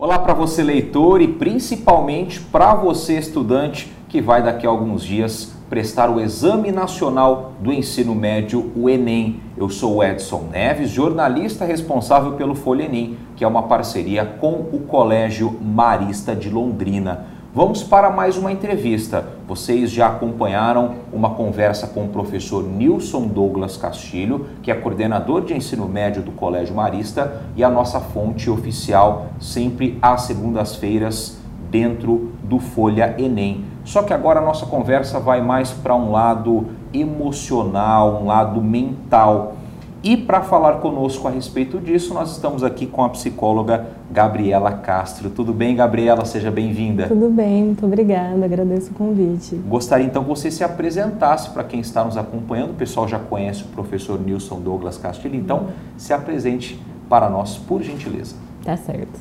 Olá 0.00 0.16
para 0.16 0.32
você 0.32 0.62
leitor 0.62 1.20
e 1.20 1.26
principalmente 1.26 2.40
para 2.40 2.72
você 2.72 3.18
estudante 3.18 3.92
que 4.08 4.20
vai 4.20 4.40
daqui 4.40 4.64
a 4.64 4.70
alguns 4.70 5.02
dias 5.02 5.52
prestar 5.68 6.08
o 6.08 6.20
Exame 6.20 6.70
Nacional 6.70 7.54
do 7.58 7.72
Ensino 7.72 8.14
Médio, 8.14 8.70
o 8.76 8.88
Enem. 8.88 9.40
Eu 9.56 9.68
sou 9.68 9.96
o 9.96 10.04
Edson 10.04 10.50
Neves, 10.52 10.90
jornalista 10.90 11.64
responsável 11.64 12.34
pelo 12.34 12.54
Folha 12.54 12.84
Enem, 12.84 13.18
que 13.34 13.42
é 13.42 13.48
uma 13.48 13.64
parceria 13.64 14.24
com 14.24 14.68
o 14.72 14.84
Colégio 14.86 15.58
Marista 15.60 16.32
de 16.32 16.48
Londrina. 16.48 17.26
Vamos 17.52 17.82
para 17.82 18.08
mais 18.08 18.38
uma 18.38 18.52
entrevista. 18.52 19.37
Vocês 19.48 19.90
já 19.90 20.08
acompanharam 20.08 20.96
uma 21.10 21.30
conversa 21.30 21.86
com 21.86 22.04
o 22.04 22.08
professor 22.08 22.62
Nilson 22.62 23.26
Douglas 23.28 23.78
Castilho, 23.78 24.46
que 24.62 24.70
é 24.70 24.74
coordenador 24.74 25.40
de 25.40 25.54
ensino 25.54 25.88
médio 25.88 26.20
do 26.20 26.32
Colégio 26.32 26.74
Marista 26.74 27.44
e 27.56 27.64
a 27.64 27.70
nossa 27.70 27.98
fonte 27.98 28.50
oficial 28.50 29.28
sempre 29.40 29.98
às 30.02 30.22
segundas-feiras 30.22 31.38
dentro 31.70 32.32
do 32.44 32.58
Folha 32.58 33.14
Enem. 33.18 33.64
Só 33.84 34.02
que 34.02 34.12
agora 34.12 34.38
a 34.38 34.44
nossa 34.44 34.66
conversa 34.66 35.18
vai 35.18 35.40
mais 35.40 35.70
para 35.70 35.96
um 35.96 36.12
lado 36.12 36.66
emocional, 36.92 38.20
um 38.22 38.26
lado 38.26 38.60
mental. 38.60 39.54
E 40.02 40.16
para 40.16 40.42
falar 40.42 40.74
conosco 40.74 41.26
a 41.26 41.30
respeito 41.30 41.80
disso, 41.80 42.14
nós 42.14 42.30
estamos 42.30 42.62
aqui 42.62 42.86
com 42.86 43.02
a 43.02 43.08
psicóloga 43.08 43.88
Gabriela 44.08 44.70
Castro. 44.70 45.28
Tudo 45.28 45.52
bem, 45.52 45.74
Gabriela? 45.74 46.24
Seja 46.24 46.52
bem-vinda. 46.52 47.08
Tudo 47.08 47.28
bem, 47.28 47.64
muito 47.64 47.84
obrigada, 47.84 48.44
agradeço 48.44 48.92
o 48.92 48.94
convite. 48.94 49.56
Gostaria 49.56 50.06
então 50.06 50.22
que 50.22 50.28
você 50.28 50.52
se 50.52 50.62
apresentasse 50.62 51.50
para 51.50 51.64
quem 51.64 51.80
está 51.80 52.04
nos 52.04 52.16
acompanhando. 52.16 52.70
O 52.70 52.74
pessoal 52.74 53.08
já 53.08 53.18
conhece 53.18 53.64
o 53.64 53.66
professor 53.66 54.20
Nilson 54.20 54.60
Douglas 54.60 54.96
Castilho, 54.96 55.34
então 55.34 55.66
se 55.96 56.12
apresente 56.12 56.80
para 57.08 57.28
nós, 57.28 57.56
por 57.56 57.82
gentileza. 57.82 58.36
Tá 58.64 58.76
certo. 58.76 59.18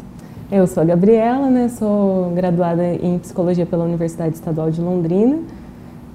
Eu 0.51 0.67
sou 0.67 0.83
a 0.83 0.85
Gabriela, 0.85 1.49
né? 1.49 1.69
sou 1.69 2.31
graduada 2.35 2.93
em 2.93 3.17
Psicologia 3.17 3.65
pela 3.65 3.83
Universidade 3.83 4.35
Estadual 4.35 4.69
de 4.69 4.79
Londrina. 4.79 5.39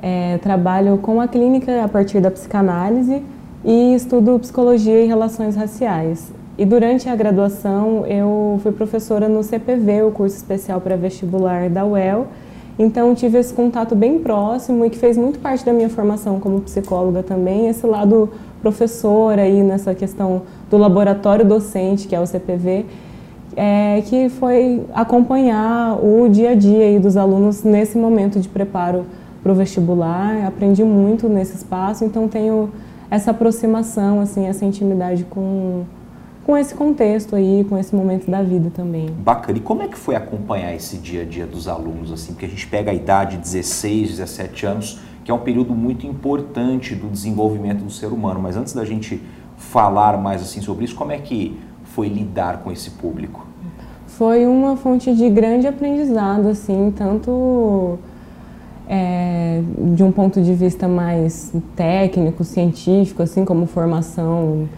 É, 0.00 0.38
trabalho 0.38 0.98
com 0.98 1.20
a 1.20 1.26
clínica 1.26 1.84
a 1.84 1.88
partir 1.88 2.20
da 2.20 2.30
psicanálise 2.30 3.22
e 3.64 3.94
estudo 3.94 4.38
psicologia 4.38 5.02
e 5.02 5.06
relações 5.06 5.56
raciais. 5.56 6.32
E 6.58 6.64
durante 6.64 7.08
a 7.08 7.16
graduação 7.16 8.04
eu 8.06 8.60
fui 8.62 8.72
professora 8.72 9.28
no 9.28 9.42
CPV, 9.42 10.02
o 10.02 10.10
curso 10.10 10.36
especial 10.36 10.80
para 10.80 10.96
vestibular 10.96 11.70
da 11.70 11.84
UEL. 11.84 12.26
Então 12.78 13.14
tive 13.14 13.38
esse 13.38 13.52
contato 13.52 13.94
bem 13.94 14.18
próximo 14.18 14.84
e 14.84 14.90
que 14.90 14.98
fez 14.98 15.16
muito 15.16 15.38
parte 15.38 15.64
da 15.64 15.72
minha 15.72 15.88
formação 15.88 16.40
como 16.40 16.60
psicóloga 16.60 17.22
também, 17.22 17.68
esse 17.68 17.86
lado 17.86 18.30
professora 18.60 19.42
aí 19.42 19.62
nessa 19.62 19.94
questão 19.94 20.42
do 20.70 20.78
laboratório 20.78 21.44
docente, 21.44 22.06
que 22.06 22.14
é 22.14 22.20
o 22.20 22.26
CPV, 22.26 22.86
é, 23.56 24.02
que 24.06 24.28
foi 24.28 24.82
acompanhar 24.94 25.98
o 26.02 26.28
dia 26.28 26.50
a 26.50 26.54
dia 26.54 26.84
aí 26.84 26.98
dos 26.98 27.16
alunos 27.16 27.62
nesse 27.62 27.98
momento 27.98 28.40
de 28.40 28.48
preparo 28.48 29.04
para 29.42 29.52
o 29.52 29.54
vestibular. 29.54 30.46
Aprendi 30.46 30.84
muito 30.84 31.28
nesse 31.28 31.56
espaço, 31.56 32.04
então 32.04 32.28
tenho 32.28 32.70
essa 33.12 33.30
aproximação, 33.30 34.22
assim, 34.22 34.46
essa 34.46 34.64
intimidade 34.64 35.24
com, 35.24 35.84
com 36.46 36.56
esse 36.56 36.74
contexto 36.74 37.36
aí, 37.36 37.62
com 37.68 37.76
esse 37.76 37.94
momento 37.94 38.30
da 38.30 38.42
vida 38.42 38.70
também. 38.70 39.10
Bacana. 39.10 39.58
E 39.58 39.60
como 39.60 39.82
é 39.82 39.88
que 39.88 39.98
foi 39.98 40.16
acompanhar 40.16 40.74
esse 40.74 40.96
dia 40.96 41.20
a 41.20 41.24
dia 41.26 41.44
dos 41.44 41.68
alunos, 41.68 42.10
assim? 42.10 42.32
Porque 42.32 42.46
a 42.46 42.48
gente 42.48 42.66
pega 42.66 42.90
a 42.90 42.94
idade 42.94 43.36
de 43.36 43.42
16, 43.42 44.12
17 44.12 44.64
anos, 44.64 44.98
que 45.22 45.30
é 45.30 45.34
um 45.34 45.40
período 45.40 45.74
muito 45.74 46.06
importante 46.06 46.94
do 46.94 47.06
desenvolvimento 47.06 47.84
do 47.84 47.90
ser 47.90 48.06
humano. 48.06 48.40
Mas 48.40 48.56
antes 48.56 48.72
da 48.72 48.82
gente 48.82 49.20
falar 49.58 50.16
mais 50.16 50.40
assim 50.40 50.62
sobre 50.62 50.86
isso, 50.86 50.94
como 50.94 51.12
é 51.12 51.18
que 51.18 51.60
foi 51.84 52.08
lidar 52.08 52.62
com 52.62 52.72
esse 52.72 52.92
público? 52.92 53.46
Foi 54.06 54.46
uma 54.46 54.74
fonte 54.74 55.14
de 55.14 55.28
grande 55.28 55.66
aprendizado, 55.66 56.48
assim, 56.48 56.90
tanto 56.96 57.98
é, 58.94 59.62
de 59.94 60.04
um 60.04 60.12
ponto 60.12 60.42
de 60.42 60.52
vista 60.52 60.86
mais 60.86 61.50
técnico, 61.74 62.44
científico, 62.44 63.22
assim 63.22 63.42
como 63.42 63.64
formação 63.64 64.68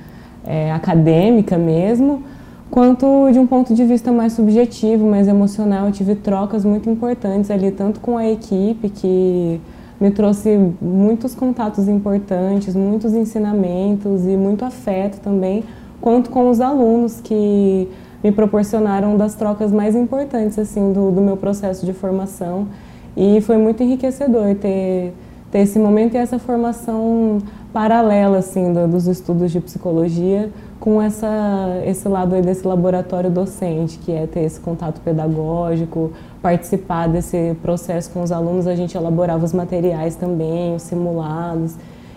é, 0.46 0.70
acadêmica 0.70 1.58
mesmo, 1.58 2.22
quanto 2.70 3.28
de 3.32 3.40
um 3.40 3.46
ponto 3.46 3.74
de 3.74 3.84
vista 3.84 4.12
mais 4.12 4.34
subjetivo, 4.34 5.04
mais 5.04 5.26
emocional. 5.26 5.86
Eu 5.86 5.92
tive 5.92 6.14
trocas 6.14 6.64
muito 6.64 6.88
importantes 6.88 7.50
ali, 7.50 7.72
tanto 7.72 7.98
com 7.98 8.16
a 8.16 8.30
equipe, 8.30 8.88
que 8.88 9.60
me 10.00 10.12
trouxe 10.12 10.60
muitos 10.80 11.34
contatos 11.34 11.88
importantes, 11.88 12.76
muitos 12.76 13.14
ensinamentos 13.14 14.24
e 14.26 14.36
muito 14.36 14.64
afeto 14.64 15.18
também, 15.18 15.64
quanto 16.00 16.30
com 16.30 16.48
os 16.48 16.60
alunos 16.60 17.20
que 17.20 17.88
me 18.22 18.30
proporcionaram 18.30 19.16
das 19.16 19.34
trocas 19.34 19.72
mais 19.72 19.96
importantes 19.96 20.56
assim 20.56 20.92
do, 20.92 21.10
do 21.10 21.20
meu 21.20 21.36
processo 21.36 21.84
de 21.84 21.92
formação 21.92 22.68
e 23.16 23.40
foi 23.40 23.56
muito 23.56 23.82
enriquecedor 23.82 24.54
ter, 24.56 25.12
ter 25.50 25.58
esse 25.60 25.78
momento 25.78 26.14
e 26.14 26.16
essa 26.16 26.38
formação 26.38 27.38
paralela 27.72 28.38
assim 28.38 28.72
do, 28.72 28.86
dos 28.86 29.06
estudos 29.06 29.50
de 29.50 29.60
psicologia 29.60 30.50
com 30.84 31.00
essa, 31.00 31.82
esse 31.86 32.06
lado 32.08 32.34
aí 32.34 32.42
desse 32.42 32.66
laboratório 32.66 33.30
docente, 33.30 33.98
que 33.98 34.12
é 34.12 34.26
ter 34.26 34.40
esse 34.40 34.60
contato 34.60 35.00
pedagógico, 35.00 36.12
participar 36.42 37.08
desse 37.08 37.56
processo 37.62 38.10
com 38.10 38.22
os 38.22 38.30
alunos, 38.30 38.66
a 38.66 38.76
gente 38.76 38.94
elaborava 38.94 39.44
os 39.44 39.54
materiais 39.54 40.14
também, 40.14 40.74
os 40.74 40.82
simulados. 40.82 41.74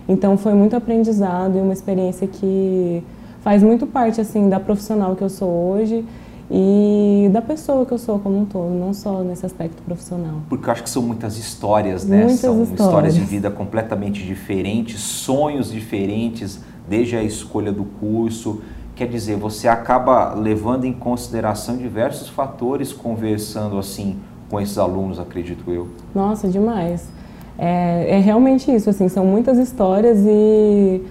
Então 0.07 0.37
foi 0.37 0.53
muito 0.53 0.75
aprendizado 0.75 1.57
e 1.57 1.61
uma 1.61 1.71
experiência 1.71 2.27
que 2.27 3.01
faz 3.39 3.63
muito 3.63 3.87
parte 3.87 4.19
assim 4.19 4.49
da 4.49 4.59
profissional 4.59 5.15
que 5.15 5.23
eu 5.23 5.29
sou 5.29 5.49
hoje 5.49 6.03
e 6.49 7.29
da 7.31 7.41
pessoa 7.41 7.85
que 7.85 7.91
eu 7.91 7.97
sou 7.97 8.19
como 8.19 8.39
um 8.39 8.45
todo, 8.45 8.73
não 8.73 8.93
só 8.93 9.21
nesse 9.21 9.45
aspecto 9.45 9.81
profissional. 9.83 10.41
Porque 10.47 10.67
eu 10.67 10.71
acho 10.71 10.83
que 10.83 10.89
são 10.89 11.01
muitas 11.01 11.37
histórias, 11.37 12.05
né? 12.05 12.19
Muitas 12.19 12.39
são 12.39 12.63
histórias. 12.63 12.79
histórias 12.79 13.15
de 13.15 13.21
vida 13.21 13.51
completamente 13.51 14.23
diferentes, 14.23 14.99
sonhos 15.01 15.69
diferentes, 15.69 16.61
desde 16.87 17.17
a 17.17 17.23
escolha 17.23 17.71
do 17.71 17.83
curso. 17.83 18.61
Quer 18.95 19.07
dizer, 19.07 19.35
você 19.35 19.67
acaba 19.67 20.33
levando 20.33 20.85
em 20.85 20.93
consideração 20.93 21.77
diversos 21.77 22.29
fatores 22.29 22.93
conversando 22.93 23.77
assim 23.77 24.17
com 24.49 24.59
esses 24.59 24.77
alunos, 24.77 25.19
acredito 25.19 25.69
eu. 25.69 25.89
Nossa, 26.15 26.47
demais. 26.47 27.09
É, 27.57 28.17
é 28.17 28.19
realmente 28.19 28.73
isso, 28.73 28.89
assim, 28.89 29.09
são 29.09 29.25
muitas 29.25 29.57
histórias 29.57 30.19
e 30.25 31.01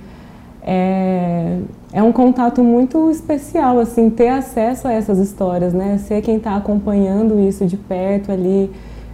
é, 0.67 1.61
é 1.93 2.03
um 2.03 2.11
contato 2.11 2.63
muito 2.63 3.09
especial, 3.09 3.79
assim, 3.79 4.11
ter 4.11 4.29
acesso 4.29 4.89
a 4.89 4.93
essas 4.93 5.19
histórias, 5.19 5.73
né? 5.73 5.99
Ser 5.99 6.21
quem 6.23 6.39
está 6.39 6.57
acompanhando 6.57 7.39
isso 7.39 7.65
de 7.65 7.77
perto 7.77 8.33
ali, 8.33 8.71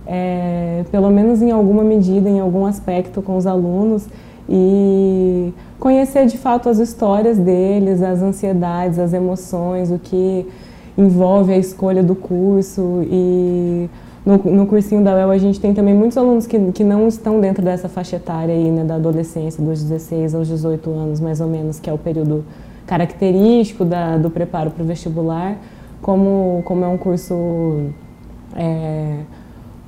é, 0.07 0.83
pelo 0.91 1.11
menos 1.11 1.43
em 1.43 1.51
alguma 1.51 1.85
medida, 1.85 2.29
em 2.29 2.41
algum 2.41 2.65
aspecto 2.65 3.21
com 3.21 3.37
os 3.37 3.47
alunos 3.47 4.09
e 4.49 5.53
conhecer 5.79 6.27
de 6.27 6.39
fato 6.39 6.69
as 6.69 6.79
histórias 6.79 7.39
deles, 7.39 8.03
as 8.03 8.23
ansiedades, 8.23 8.99
as 8.99 9.13
emoções, 9.13 9.91
o 9.91 9.99
que 9.99 10.47
envolve 10.97 11.53
a 11.53 11.59
escolha 11.59 12.03
do 12.03 12.15
curso 12.15 13.03
e 13.05 13.89
no, 14.25 14.37
no 14.39 14.67
cursinho 14.67 15.03
da 15.03 15.15
UEL 15.15 15.31
a 15.31 15.39
gente 15.39 15.59
tem 15.59 15.75
também 15.75 15.95
muitos 15.95 16.17
alunos 16.17 16.47
que, 16.47 16.59
que 16.73 16.85
não 16.85 17.09
estão 17.09 17.41
dentro 17.41 17.63
dessa 17.63 17.89
faixa 17.89 18.17
etária 18.17 18.55
aí, 18.55 18.71
né, 18.71 18.85
da 18.85 18.95
adolescência, 18.95 19.63
dos 19.63 19.83
16 19.83 20.35
aos 20.35 20.47
18 20.47 20.91
anos 20.91 21.21
mais 21.21 21.41
ou 21.41 21.49
menos, 21.49 21.81
que 21.81 21.91
é 21.91 21.93
o 21.93 21.99
período 21.99 22.45
característico 22.87 23.85
da, 23.85 24.17
do 24.17 24.31
preparo 24.31 24.71
para 24.71 24.83
o 24.83 24.87
vestibular, 24.87 25.57
como, 26.01 26.63
como 26.65 26.85
é 26.85 26.89
um 26.89 26.97
curso 26.97 27.91
é, 28.55 29.19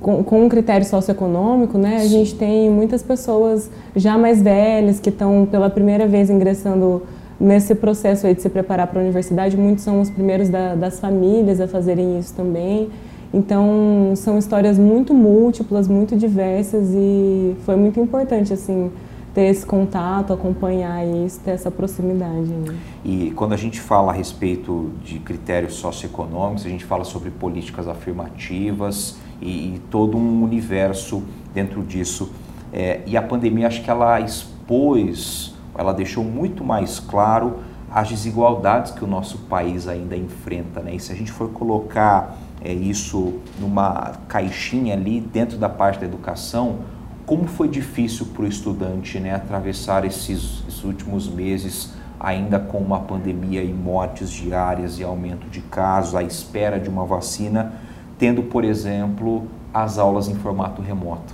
com, 0.01 0.21
com, 0.23 0.43
um 0.43 0.49
critério 0.49 0.85
socioeconômico, 0.85 1.77
né, 1.77 1.97
a 1.97 2.05
gente 2.05 2.35
tem 2.35 2.69
muitas 2.69 3.01
pessoas 3.01 3.69
já 3.95 4.17
mais 4.17 4.41
velhas 4.41 4.99
que 4.99 5.09
estão 5.09 5.47
pela 5.49 5.69
primeira 5.69 6.07
vez 6.07 6.29
ingressando 6.29 7.03
nesse 7.39 7.73
processo 7.73 8.27
aí 8.27 8.35
de 8.35 8.41
se 8.41 8.49
preparar 8.49 8.87
para 8.87 8.99
a 8.99 9.03
universidade, 9.03 9.55
muitos 9.55 9.83
são 9.83 10.01
os 10.01 10.09
primeiros 10.09 10.49
da, 10.49 10.75
das 10.75 10.99
famílias 10.99 11.61
a 11.61 11.67
fazerem 11.67 12.19
isso 12.19 12.33
também. 12.33 12.89
Então, 13.35 14.13
são 14.15 14.37
histórias 14.37 14.79
muito 14.79 15.13
múltiplas, 15.13 15.89
muito 15.89 16.15
diversas 16.15 16.87
e 16.93 17.53
foi 17.65 17.75
muito 17.75 17.99
importante, 17.99 18.53
assim, 18.53 18.89
ter 19.33 19.47
esse 19.47 19.65
contato, 19.65 20.31
acompanhar 20.31 21.05
isso, 21.05 21.41
ter 21.41 21.51
essa 21.51 21.69
proximidade. 21.69 22.47
Né? 22.47 22.73
E 23.03 23.31
quando 23.35 23.51
a 23.51 23.57
gente 23.57 23.81
fala 23.81 24.13
a 24.13 24.15
respeito 24.15 24.89
de 25.03 25.19
critérios 25.19 25.73
socioeconômicos, 25.73 26.65
a 26.65 26.69
gente 26.69 26.85
fala 26.85 27.03
sobre 27.03 27.29
políticas 27.29 27.89
afirmativas 27.89 29.17
e, 29.41 29.75
e 29.75 29.81
todo 29.91 30.17
um 30.17 30.41
universo 30.41 31.21
dentro 31.53 31.83
disso. 31.83 32.31
É, 32.71 33.01
e 33.05 33.17
a 33.17 33.21
pandemia, 33.21 33.67
acho 33.67 33.83
que 33.83 33.89
ela 33.89 34.21
expôs, 34.21 35.53
ela 35.77 35.91
deixou 35.93 36.23
muito 36.23 36.63
mais 36.63 37.01
claro 37.01 37.57
as 37.91 38.07
desigualdades 38.07 38.93
que 38.93 39.03
o 39.03 39.07
nosso 39.07 39.39
país 39.39 39.89
ainda 39.89 40.15
enfrenta. 40.15 40.79
Né? 40.79 40.95
E 40.95 40.99
se 41.01 41.11
a 41.11 41.15
gente 41.15 41.33
for 41.33 41.49
colocar 41.49 42.37
é, 42.61 42.73
isso 42.73 43.39
numa 43.59 44.13
caixinha 44.27 44.93
ali 44.93 45.19
dentro 45.19 45.57
da 45.57 45.69
parte 45.69 45.99
da 45.99 46.05
educação, 46.05 46.79
como 47.25 47.47
foi 47.47 47.67
difícil 47.67 48.27
para 48.27 48.43
o 48.43 48.47
estudante 48.47 49.19
né, 49.19 49.33
atravessar 49.33 50.05
esses, 50.05 50.63
esses, 50.67 50.83
últimos 50.83 51.27
meses 51.27 51.93
ainda 52.19 52.59
com 52.59 52.77
uma 52.77 52.99
pandemia 52.99 53.63
e 53.63 53.73
mortes 53.73 54.29
diárias 54.29 54.99
e 54.99 55.03
aumento 55.03 55.47
de 55.49 55.61
casos, 55.61 56.15
à 56.15 56.23
espera 56.23 56.79
de 56.79 56.89
uma 56.89 57.05
vacina, 57.05 57.73
tendo, 58.17 58.43
por 58.43 58.63
exemplo, 58.63 59.47
as 59.73 59.97
aulas 59.97 60.29
em 60.29 60.35
formato 60.35 60.81
remoto? 60.81 61.33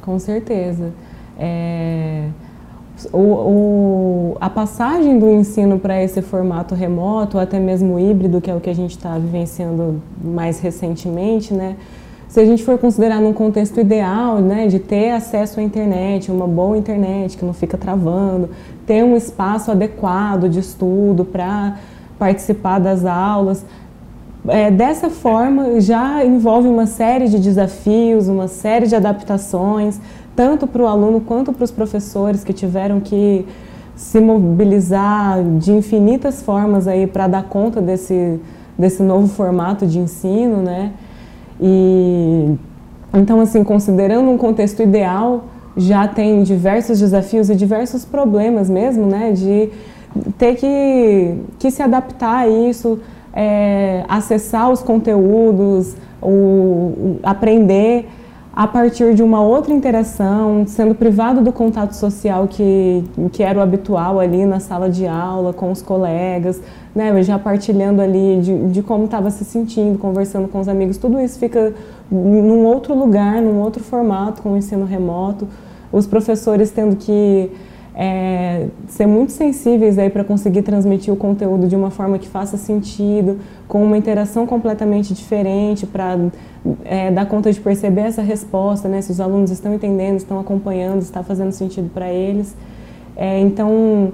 Com 0.00 0.18
certeza. 0.18 0.92
É... 1.38 2.30
O, 3.12 3.18
o, 3.18 4.36
a 4.40 4.50
passagem 4.50 5.18
do 5.18 5.30
ensino 5.30 5.78
para 5.78 6.02
esse 6.02 6.20
formato 6.22 6.74
remoto, 6.74 7.36
ou 7.36 7.42
até 7.42 7.58
mesmo 7.60 7.98
híbrido, 7.98 8.40
que 8.40 8.50
é 8.50 8.54
o 8.54 8.60
que 8.60 8.70
a 8.70 8.74
gente 8.74 8.96
está 8.96 9.16
vivenciando 9.18 10.02
mais 10.22 10.60
recentemente, 10.60 11.54
né? 11.54 11.76
se 12.28 12.38
a 12.40 12.44
gente 12.44 12.62
for 12.62 12.78
considerar 12.78 13.20
num 13.20 13.32
contexto 13.32 13.80
ideal, 13.80 14.38
né, 14.38 14.66
de 14.66 14.78
ter 14.78 15.12
acesso 15.12 15.60
à 15.60 15.62
internet, 15.62 16.30
uma 16.30 16.46
boa 16.46 16.76
internet 16.76 17.38
que 17.38 17.44
não 17.44 17.54
fica 17.54 17.78
travando, 17.78 18.50
ter 18.86 19.02
um 19.02 19.16
espaço 19.16 19.70
adequado 19.70 20.48
de 20.48 20.60
estudo 20.60 21.24
para 21.24 21.78
participar 22.18 22.80
das 22.80 23.06
aulas, 23.06 23.64
é, 24.46 24.70
dessa 24.70 25.08
forma 25.08 25.80
já 25.80 26.24
envolve 26.24 26.68
uma 26.68 26.86
série 26.86 27.28
de 27.28 27.38
desafios, 27.38 28.28
uma 28.28 28.46
série 28.46 28.86
de 28.86 28.94
adaptações, 28.94 29.98
tanto 30.38 30.68
para 30.68 30.80
o 30.80 30.86
aluno 30.86 31.20
quanto 31.20 31.52
para 31.52 31.64
os 31.64 31.72
professores 31.72 32.44
que 32.44 32.52
tiveram 32.52 33.00
que 33.00 33.44
se 33.96 34.20
mobilizar 34.20 35.42
de 35.58 35.72
infinitas 35.72 36.40
formas 36.40 36.86
aí 36.86 37.08
para 37.08 37.26
dar 37.26 37.42
conta 37.42 37.80
desse, 37.80 38.38
desse 38.78 39.02
novo 39.02 39.26
formato 39.26 39.84
de 39.84 39.98
ensino, 39.98 40.58
né? 40.58 40.92
E 41.60 42.54
então, 43.12 43.40
assim, 43.40 43.64
considerando 43.64 44.30
um 44.30 44.38
contexto 44.38 44.80
ideal, 44.80 45.46
já 45.76 46.06
tem 46.06 46.44
diversos 46.44 47.00
desafios 47.00 47.50
e 47.50 47.56
diversos 47.56 48.04
problemas 48.04 48.70
mesmo, 48.70 49.06
né, 49.06 49.32
de 49.32 49.70
ter 50.38 50.54
que, 50.54 51.34
que 51.58 51.68
se 51.72 51.82
adaptar 51.82 52.44
a 52.44 52.48
isso, 52.48 53.00
é, 53.32 54.04
acessar 54.08 54.70
os 54.70 54.82
conteúdos, 54.82 55.96
o, 56.22 57.16
aprender 57.24 58.08
a 58.58 58.66
partir 58.66 59.14
de 59.14 59.22
uma 59.22 59.40
outra 59.40 59.72
interação, 59.72 60.64
sendo 60.66 60.92
privado 60.92 61.40
do 61.40 61.52
contato 61.52 61.92
social 61.92 62.48
que, 62.48 63.04
que 63.30 63.40
era 63.40 63.56
o 63.56 63.62
habitual 63.62 64.18
ali 64.18 64.44
na 64.44 64.58
sala 64.58 64.90
de 64.90 65.06
aula, 65.06 65.52
com 65.52 65.70
os 65.70 65.80
colegas, 65.80 66.60
né, 66.92 67.22
já 67.22 67.38
partilhando 67.38 68.02
ali 68.02 68.40
de, 68.40 68.70
de 68.70 68.82
como 68.82 69.04
estava 69.04 69.30
se 69.30 69.44
sentindo, 69.44 69.96
conversando 69.96 70.48
com 70.48 70.58
os 70.58 70.66
amigos, 70.66 70.96
tudo 70.96 71.20
isso 71.20 71.38
fica 71.38 71.72
num 72.10 72.64
outro 72.64 72.98
lugar, 72.98 73.40
num 73.40 73.60
outro 73.60 73.80
formato, 73.84 74.42
com 74.42 74.54
o 74.54 74.56
ensino 74.56 74.84
remoto, 74.84 75.46
os 75.92 76.08
professores 76.08 76.72
tendo 76.72 76.96
que 76.96 77.52
é, 78.00 78.68
ser 78.86 79.08
muito 79.08 79.32
sensíveis 79.32 79.98
aí 79.98 80.08
para 80.08 80.22
conseguir 80.22 80.62
transmitir 80.62 81.12
o 81.12 81.16
conteúdo 81.16 81.66
de 81.66 81.74
uma 81.74 81.90
forma 81.90 82.16
que 82.16 82.28
faça 82.28 82.56
sentido, 82.56 83.38
com 83.66 83.82
uma 83.82 83.98
interação 83.98 84.46
completamente 84.46 85.12
diferente, 85.12 85.84
para 85.84 86.16
é, 86.84 87.10
dar 87.10 87.26
conta 87.26 87.52
de 87.52 87.58
perceber 87.58 88.02
essa 88.02 88.22
resposta, 88.22 88.88
né? 88.88 89.02
Se 89.02 89.10
os 89.10 89.20
alunos 89.20 89.50
estão 89.50 89.74
entendendo, 89.74 90.16
estão 90.18 90.38
acompanhando, 90.38 91.02
está 91.02 91.24
fazendo 91.24 91.50
sentido 91.50 91.90
para 91.92 92.08
eles. 92.08 92.54
É, 93.16 93.40
então, 93.40 94.12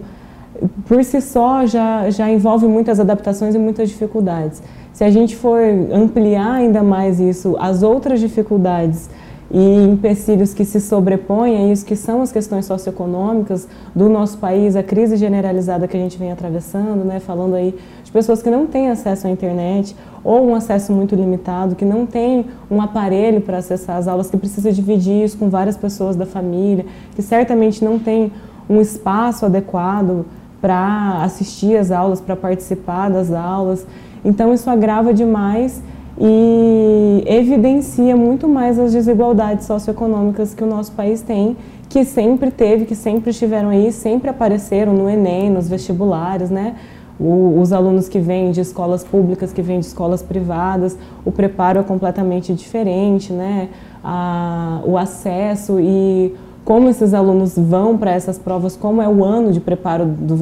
por 0.87 1.05
si 1.05 1.21
só, 1.21 1.67
já, 1.67 2.09
já 2.09 2.31
envolve 2.31 2.67
muitas 2.67 2.99
adaptações 2.99 3.55
e 3.55 3.59
muitas 3.59 3.91
dificuldades. 3.91 4.63
Se 4.95 5.05
a 5.05 5.11
gente 5.11 5.37
for 5.37 5.61
ampliar 5.93 6.53
ainda 6.53 6.83
mais 6.83 7.21
isso, 7.21 7.55
as 7.61 7.83
outras 7.83 8.19
dificuldades 8.19 9.11
e 9.57 9.85
empecilhos 9.85 10.53
que 10.53 10.65
se 10.65 10.81
sobrepõem 10.81 11.57
a 11.57 11.73
isso, 11.73 11.87
que 11.87 11.95
são 11.95 12.21
as 12.21 12.33
questões 12.33 12.67
socioeconômicas 12.67 13.69
do 13.95 14.09
nosso 14.09 14.37
país, 14.39 14.75
a 14.75 14.83
crise 14.83 15.17
generalizada 15.17 15.87
que 15.87 15.97
a 15.97 16.01
gente 16.01 16.19
vem 16.19 16.33
atravessando, 16.33 17.05
né, 17.05 17.21
falando 17.21 17.55
aí 17.55 17.73
de 18.03 18.11
pessoas 18.11 18.43
que 18.43 18.51
não 18.51 18.67
têm 18.67 18.91
acesso 18.91 19.29
à 19.29 19.31
internet 19.31 19.95
ou 20.25 20.45
um 20.45 20.57
acesso 20.57 20.93
muito 20.93 21.15
limitado, 21.15 21.77
que 21.77 21.85
não 21.85 22.05
tem 22.05 22.47
um 22.69 22.83
aparelho 22.83 23.41
para 23.43 23.59
acessar 23.59 23.97
as 23.97 24.09
aulas, 24.09 24.29
que 24.29 24.37
precisa 24.37 24.73
dividir 24.73 25.23
isso 25.23 25.39
com 25.39 25.49
várias 25.49 25.77
pessoas 25.77 26.17
da 26.17 26.27
família, 26.27 26.85
que 27.15 27.23
certamente 27.23 27.85
não 27.85 27.97
tem 27.97 28.33
um 28.69 28.81
espaço 28.81 29.47
adequado 29.47 30.27
para 30.61 31.23
assistir 31.23 31.77
às 31.77 31.93
aulas, 31.93 32.21
para 32.21 32.35
participar 32.35 33.09
das 33.09 33.31
aulas. 33.31 33.87
Então 34.25 34.53
isso 34.53 34.69
agrava 34.69 35.15
demais 35.15 35.81
e 36.19 37.25
evidencia 37.27 38.17
muito 38.17 38.49
mais 38.49 38.79
as 38.79 38.93
desigualdades 38.93 39.67
socioeconômicas 39.67 40.55
que 40.55 40.63
o 40.63 40.67
nosso 40.67 40.93
país 40.93 41.23
tem, 41.23 41.57
que 41.89 42.05
sempre 42.05 42.51
teve, 42.51 42.85
que 42.85 42.95
sempre 42.95 43.31
estiveram 43.31 43.71
aí, 43.71 43.93
sempre 43.93 44.31
apareceram 44.31 44.93
no 44.93 45.09
Enem, 45.09 45.51
nos 45.51 45.69
vestibulares, 45.69 46.51
né? 46.51 46.77
O, 47.19 47.61
os 47.61 47.73
alunos 47.73 48.09
que 48.09 48.19
vêm 48.19 48.51
de 48.51 48.61
escolas 48.61 49.05
públicas, 49.05 49.53
que 49.53 49.63
vêm 49.63 49.79
de 49.79 49.87
escolas 49.87 50.21
privadas, 50.21 50.99
o 51.25 51.31
preparo 51.31 51.81
é 51.81 51.83
completamente 51.83 52.53
diferente, 52.53 53.33
né? 53.33 53.69
A, 54.03 54.81
o 54.85 54.99
acesso 54.99 55.79
e 55.81 56.35
como 56.65 56.89
esses 56.89 57.13
alunos 57.13 57.55
vão 57.57 57.97
para 57.99 58.13
essas 58.13 58.39
provas, 58.39 58.75
como 58.75 59.03
é 59.03 59.09
o 59.09 59.23
ano 59.23 59.53
de 59.53 59.61
preparo 59.61 60.07
do, 60.07 60.35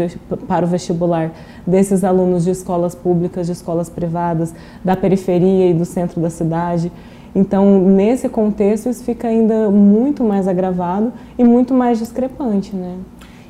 para 0.47 0.65
o 0.65 0.69
vestibular 0.69 1.33
desses 1.67 2.05
alunos 2.05 2.45
de 2.45 2.51
escolas 2.51 2.95
públicas, 2.95 3.47
de 3.47 3.53
escolas 3.53 3.89
privadas, 3.89 4.55
da 4.85 4.97
periferia 4.97 5.71
e 5.71 5.75
do 5.75 5.85
centro 5.85 6.21
da 6.21 6.31
cidade. 6.31 6.91
Então, 7.35 7.81
nesse 7.81 8.29
contexto, 8.29 8.89
isso 8.89 9.05
fica 9.05 9.29
ainda 9.29 9.71
muito 9.71 10.23
mais 10.23 10.47
agravado 10.47 11.13
e 11.39 11.45
muito 11.45 11.73
mais 11.73 11.99
discrepante, 11.99 12.77
né? 12.77 12.99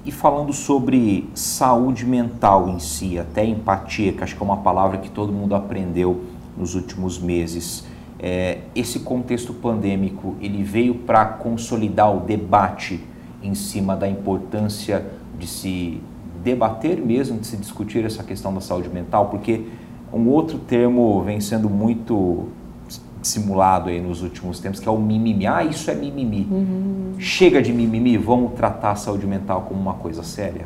E 0.04 0.10
falando 0.10 0.52
sobre 0.52 1.28
saúde 1.34 2.04
mental 2.04 2.68
em 2.68 2.78
si, 2.78 3.18
até 3.18 3.44
empatia, 3.44 4.12
que 4.12 4.22
acho 4.22 4.36
que 4.36 4.42
é 4.42 4.44
uma 4.44 4.58
palavra 4.58 4.98
que 4.98 5.10
todo 5.10 5.32
mundo 5.32 5.54
aprendeu 5.54 6.22
nos 6.56 6.74
últimos 6.74 7.18
meses, 7.20 7.84
é, 8.18 8.58
esse 8.74 9.00
contexto 9.00 9.52
pandêmico 9.52 10.36
ele 10.40 10.62
veio 10.62 10.94
para 10.94 11.24
consolidar 11.24 12.16
o 12.16 12.20
debate 12.20 13.00
em 13.42 13.54
cima 13.54 13.96
da 13.96 14.08
importância 14.08 15.04
de 15.38 15.46
se 15.46 16.00
debater 16.42 17.00
mesmo, 17.00 17.38
de 17.38 17.46
se 17.46 17.56
discutir 17.56 18.04
essa 18.04 18.22
questão 18.22 18.52
da 18.52 18.60
saúde 18.60 18.88
mental, 18.88 19.26
porque 19.26 19.66
um 20.12 20.28
outro 20.28 20.58
termo 20.58 21.22
vem 21.22 21.40
sendo 21.40 21.70
muito 21.70 22.48
simulado 23.22 23.88
aí 23.88 24.00
nos 24.00 24.22
últimos 24.22 24.58
tempos, 24.60 24.80
que 24.80 24.88
é 24.88 24.90
o 24.90 24.98
mimimi. 24.98 25.46
Ah, 25.46 25.64
isso 25.64 25.90
é 25.90 25.94
mimimi. 25.94 26.46
Uhum. 26.50 27.12
Chega 27.18 27.62
de 27.62 27.72
mimimi, 27.72 28.16
vamos 28.16 28.52
tratar 28.54 28.92
a 28.92 28.96
saúde 28.96 29.26
mental 29.26 29.64
como 29.68 29.80
uma 29.80 29.94
coisa 29.94 30.22
séria? 30.22 30.64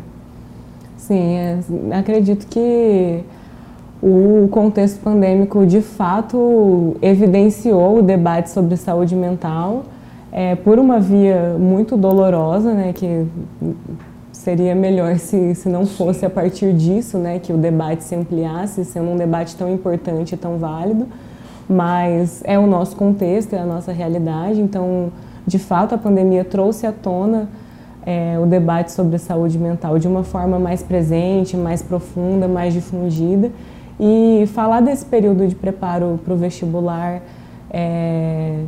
Sim, 0.97 1.37
é, 1.37 1.59
acredito 1.93 2.47
que 2.47 3.23
o 4.03 4.49
contexto 4.51 5.01
pandêmico 5.01 5.65
de 5.67 5.81
fato 5.81 6.97
evidenciou 7.01 7.99
o 7.99 8.03
debate 8.03 8.51
sobre 8.51 8.77
saúde 8.77 9.15
mental 9.15 9.85
é, 10.33 10.55
por 10.55 10.79
uma 10.79 10.99
via 10.99 11.57
muito 11.59 11.97
dolorosa, 11.97 12.73
né, 12.75 12.93
que 12.93 13.27
seria 14.37 14.75
melhor 14.75 15.19
se, 15.19 15.55
se 15.55 15.69
não 15.69 15.87
fosse 15.87 16.25
a 16.25 16.31
partir 16.31 16.73
disso, 16.73 17.19
né, 17.19 17.39
que 17.39 17.53
o 17.53 17.57
debate 17.57 18.05
se 18.05 18.15
ampliasse, 18.15 18.85
sendo 18.85 19.11
um 19.11 19.17
debate 19.17 19.57
tão 19.57 19.73
importante 19.73 20.35
e 20.35 20.37
tão 20.37 20.59
válido, 20.59 21.07
mas 21.69 22.43
é 22.45 22.59
o 22.59 22.67
nosso 22.67 22.95
contexto, 22.97 23.55
é 23.55 23.59
a 23.59 23.65
nossa 23.65 23.93
realidade, 23.93 24.61
então, 24.61 25.11
de 25.47 25.59
fato, 25.59 25.95
a 25.95 25.99
pandemia 25.99 26.45
trouxe 26.45 26.87
à 26.87 26.93
tona 26.93 27.49
é, 28.05 28.39
o 28.41 28.47
debate 28.47 28.93
sobre 28.93 29.19
saúde 29.19 29.59
mental 29.59 29.99
de 29.99 30.07
uma 30.07 30.23
forma 30.23 30.59
mais 30.59 30.83
presente, 30.83 31.57
mais 31.57 31.83
profunda, 31.83 32.47
mais 32.47 32.73
difundida, 32.73 33.51
e 33.99 34.45
falar 34.55 34.81
desse 34.81 35.05
período 35.05 35.47
de 35.49 35.55
preparo 35.55 36.21
para 36.23 36.35
o 36.35 36.37
vestibular 36.37 37.21
é, 37.71 38.61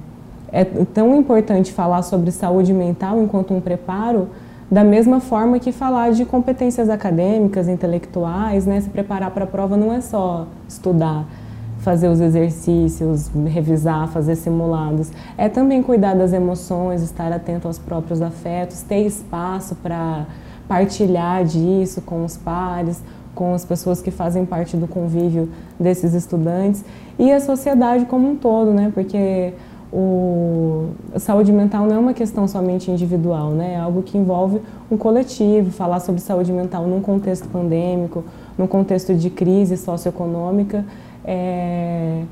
é 0.50 0.64
tão 0.64 1.14
importante 1.14 1.72
falar 1.72 2.02
sobre 2.02 2.30
saúde 2.32 2.72
mental 2.72 3.22
enquanto 3.22 3.52
um 3.52 3.60
preparo, 3.60 4.28
da 4.70 4.84
mesma 4.84 5.18
forma 5.18 5.58
que 5.58 5.72
falar 5.72 6.12
de 6.12 6.25
competências 6.25 6.90
acadêmicas, 6.90 7.68
intelectuais, 7.68 8.66
né? 8.66 8.80
Se 8.80 8.90
preparar 8.90 9.30
para 9.30 9.44
a 9.44 9.46
prova 9.46 9.76
não 9.76 9.92
é 9.92 10.00
só 10.00 10.46
estudar, 10.68 11.25
fazer 11.78 12.08
os 12.08 12.20
exercícios, 12.20 13.30
revisar, 13.46 14.08
fazer 14.08 14.37
simulados. 14.37 15.10
É 15.38 15.48
também 15.48 15.82
cuidar 15.82 16.14
das 16.14 16.32
emoções, 16.32 17.02
estar 17.02 17.32
atento 17.32 17.66
aos 17.66 17.78
próprios 17.78 18.20
afetos, 18.20 18.82
ter 18.82 19.06
espaço 19.06 19.75
para 19.76 20.26
partilhar 20.68 21.44
disso 21.44 22.02
com 22.02 22.25
os 22.25 22.37
pares, 22.37 23.02
com 23.34 23.54
as 23.54 23.64
pessoas 23.64 24.02
que 24.02 24.10
fazem 24.10 24.44
parte 24.44 24.76
do 24.76 24.87
convívio 24.87 25.48
desses 25.80 26.12
estudantes 26.12 26.84
e 27.18 27.32
a 27.32 27.40
sociedade 27.40 28.04
como 28.04 28.28
um 28.28 28.37
todo, 28.37 28.72
né? 28.72 28.90
Porque 28.92 29.54
o, 29.92 30.90
a 31.14 31.18
saúde 31.18 31.50
mental 31.50 31.87
não 31.87 31.97
é 31.97 31.99
uma 31.99 32.12
questão 32.12 32.47
somente 32.47 32.90
individual, 32.90 33.50
né? 33.50 33.75
É 33.75 33.78
algo 33.78 34.02
que 34.02 34.18
envolve 34.18 34.61
um 34.90 34.97
coletivo. 34.97 35.71
Falar 35.71 36.00
sobre 36.00 36.21
saúde 36.21 36.52
mental 36.52 36.87
num 36.87 37.00
contexto 37.00 37.49
pandêmico, 37.49 38.25
num 38.57 38.66
contexto 38.66 39.14
de 39.14 39.30
crise 39.30 39.78
socioeconômica, 39.78 40.85
é, 41.25 42.23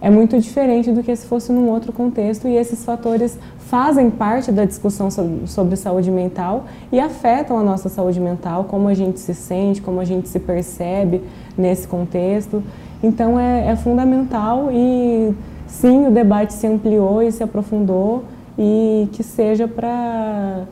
é 0.00 0.10
muito 0.10 0.38
diferente 0.38 0.92
do 0.92 1.02
que 1.02 1.14
se 1.14 1.26
fosse 1.26 1.52
num 1.52 1.68
outro 1.68 1.92
contexto 1.92 2.48
e 2.48 2.56
esses 2.56 2.84
fatores 2.84 3.38
fazem 3.58 4.10
parte 4.10 4.50
da 4.50 4.64
discussão 4.64 5.10
sobre, 5.10 5.46
sobre, 5.46 5.76
saúde 5.76 6.10
mental 6.10 6.64
e 6.92 7.00
afetam 7.00 7.58
a 7.58 7.62
nossa 7.62 7.88
saúde 7.88 8.20
mental, 8.20 8.64
como 8.64 8.88
a 8.88 8.94
gente 8.94 9.20
se 9.20 9.34
sente, 9.34 9.82
como 9.82 10.00
a 10.00 10.04
gente 10.04 10.28
se 10.28 10.38
percebe 10.38 11.22
nesse 11.56 11.86
contexto. 11.86 12.62
Então 13.02 13.38
é, 13.38 13.68
é 13.68 13.76
fundamental 13.76 14.68
e 14.70 15.34
sim, 15.66 16.06
o 16.06 16.10
debate 16.10 16.52
se 16.52 16.66
ampliou 16.66 17.22
e 17.22 17.32
se 17.32 17.42
aprofundou 17.42 18.24
e 18.58 19.08
que 19.12 19.22
seja 19.22 19.66
para 19.66 20.64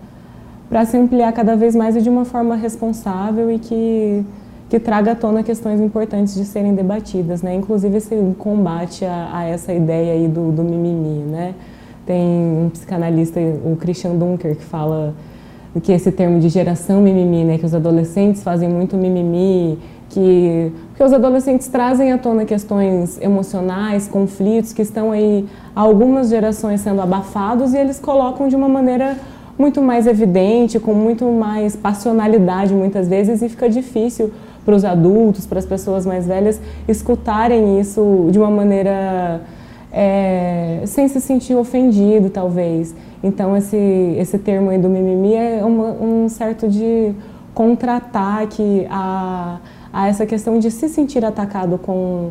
para 0.69 0.87
se 0.87 0.97
ampliar 0.97 1.31
cada 1.33 1.55
vez 1.55 1.77
mais 1.77 1.97
e 1.97 2.01
de 2.01 2.09
uma 2.09 2.25
forma 2.25 2.57
responsável 2.57 3.53
e 3.53 3.59
que 3.59 4.25
que 4.73 4.81
traga 4.81 5.13
à 5.13 5.15
tona 5.15 5.43
questões 5.43 5.79
importantes 5.83 6.35
de 6.35 6.47
serem 6.47 6.75
debatidas, 6.75 7.43
né? 7.43 7.55
Inclusive 7.55 7.99
esse 7.99 8.17
combate 8.39 9.05
a, 9.05 9.29
a 9.31 9.45
essa 9.45 9.71
ideia 9.71 10.15
aí 10.15 10.27
do, 10.27 10.51
do, 10.51 10.65
mimimi, 10.65 11.23
né? 11.25 11.55
Tem 12.07 12.19
um 12.19 12.71
psicanalista, 12.73 13.39
o 13.39 13.77
Christian 13.77 14.17
Dunker, 14.17 14.57
que 14.57 14.65
fala 14.65 15.15
que 15.83 15.93
esse 15.93 16.11
termo 16.11 16.41
de 16.41 16.49
geração 16.49 17.03
mimimi, 17.03 17.45
né? 17.45 17.59
Que 17.59 17.67
os 17.67 17.75
adolescentes 17.75 18.43
fazem 18.43 18.67
muito 18.67 18.97
mimimi, 18.97 19.79
que 20.13 20.71
porque 20.91 21.03
os 21.03 21.13
adolescentes 21.13 21.69
trazem 21.69 22.13
à 22.13 22.19
tona 22.19 22.45
questões 22.45 23.19
emocionais, 23.21 24.07
conflitos 24.07 24.73
que 24.73 24.83
estão 24.83 25.11
aí 25.11 25.49
há 25.75 25.81
algumas 25.81 26.29
gerações 26.29 26.83
sendo 26.83 27.01
abafados 27.01 27.73
e 27.73 27.79
eles 27.79 27.99
colocam 27.99 28.47
de 28.47 28.55
uma 28.55 28.69
maneira 28.69 29.17
muito 29.59 29.81
mais 29.81 30.07
evidente, 30.07 30.79
com 30.79 30.93
muito 30.93 31.25
mais 31.25 31.75
passionalidade 31.75 32.75
muitas 32.75 33.09
vezes 33.09 33.41
e 33.41 33.49
fica 33.49 33.71
difícil 33.71 34.31
para 34.65 34.75
os 34.75 34.85
adultos, 34.85 35.47
para 35.47 35.59
as 35.59 35.67
pessoas 35.67 36.05
mais 36.05 36.27
velhas, 36.27 36.61
escutarem 36.87 37.81
isso 37.81 38.29
de 38.31 38.39
uma 38.39 38.51
maneira 38.51 39.41
é, 39.91 40.83
sem 40.85 41.09
se 41.09 41.21
sentir 41.21 41.55
ofendido, 41.55 42.29
talvez. 42.29 42.95
Então, 43.25 43.57
esse, 43.57 43.77
esse 44.19 44.39
termo 44.39 44.71
aí 44.71 44.79
do 44.79 44.89
mimimi 44.89 45.35
é 45.35 45.65
uma, 45.65 45.91
um 45.93 46.29
certo 46.29 46.69
de 46.69 47.13
contra-ataque 47.55 48.87
a, 48.91 49.59
a 49.93 50.09
essa 50.09 50.25
questão 50.25 50.59
de 50.59 50.71
se 50.71 50.89
sentir 50.89 51.25
atacado 51.25 51.79
com, 51.79 52.31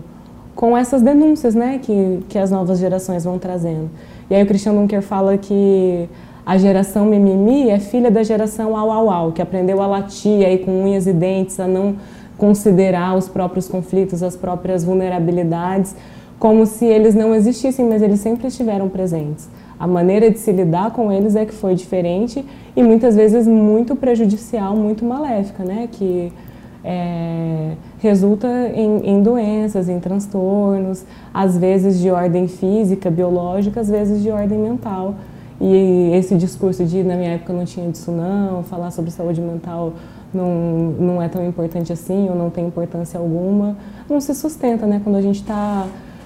com 0.55 0.77
essas 0.77 1.01
denúncias 1.01 1.53
né, 1.53 1.79
que, 1.81 2.19
que 2.27 2.37
as 2.37 2.49
novas 2.49 2.79
gerações 2.79 3.23
vão 3.23 3.37
trazendo. 3.37 3.89
E 4.29 4.35
aí 4.35 4.43
o 4.43 4.47
Christian 4.47 4.73
Dunker 4.73 5.01
fala 5.01 5.37
que 5.37 6.09
a 6.45 6.57
geração 6.57 7.05
mimimi 7.05 7.69
é 7.69 7.79
filha 7.79 8.09
da 8.09 8.23
geração 8.23 8.75
au 8.75 8.91
au 8.91 9.09
au, 9.09 9.31
que 9.31 9.41
aprendeu 9.41 9.81
a 9.81 9.85
latir 9.85 10.45
aí 10.45 10.57
com 10.57 10.83
unhas 10.83 11.05
e 11.05 11.13
dentes, 11.13 11.59
a 11.59 11.67
não 11.67 11.95
considerar 12.37 13.15
os 13.15 13.29
próprios 13.29 13.67
conflitos, 13.67 14.23
as 14.23 14.35
próprias 14.35 14.83
vulnerabilidades, 14.83 15.95
como 16.39 16.65
se 16.65 16.85
eles 16.85 17.13
não 17.13 17.35
existissem, 17.35 17.87
mas 17.87 18.01
eles 18.01 18.19
sempre 18.19 18.47
estiveram 18.47 18.89
presentes. 18.89 19.47
A 19.79 19.85
maneira 19.85 20.31
de 20.31 20.39
se 20.39 20.51
lidar 20.51 20.91
com 20.91 21.11
eles 21.11 21.35
é 21.35 21.45
que 21.45 21.53
foi 21.53 21.75
diferente 21.75 22.43
e 22.75 22.81
muitas 22.81 23.15
vezes 23.15 23.47
muito 23.47 23.95
prejudicial, 23.95 24.75
muito 24.75 25.05
maléfica, 25.05 25.63
né? 25.63 25.87
Que 25.91 26.33
é, 26.83 27.73
resulta 27.99 28.47
em, 28.73 29.09
em, 29.09 29.23
doenças, 29.23 29.87
em 29.87 29.99
transtornos, 29.99 31.05
às 31.33 31.57
vezes 31.57 31.99
de 31.99 32.09
ordem 32.09 32.47
física, 32.47 33.09
biológica, 33.11 33.79
às 33.81 33.89
vezes 33.89 34.21
de 34.21 34.29
ordem 34.31 34.57
mental. 34.57 35.15
E 35.59 36.11
esse 36.15 36.35
discurso 36.35 36.83
de 36.85 37.03
na 37.03 37.15
minha 37.15 37.33
época 37.33 37.53
não 37.53 37.65
tinha 37.65 37.89
disso 37.89 38.11
não, 38.11 38.63
falar 38.63 38.89
sobre 38.89 39.11
saúde 39.11 39.39
mental 39.39 39.93
não, 40.33 40.95
não 40.97 41.21
é 41.21 41.27
tão 41.27 41.45
importante 41.45 41.91
assim 41.91 42.29
ou 42.29 42.35
não 42.35 42.49
tem 42.49 42.65
importância 42.65 43.19
alguma, 43.19 43.75
não 44.09 44.19
se 44.19 44.33
sustenta, 44.33 44.85
né? 44.85 45.01
Quando 45.03 45.17
a 45.17 45.21
gente 45.21 45.41
está 45.41 45.85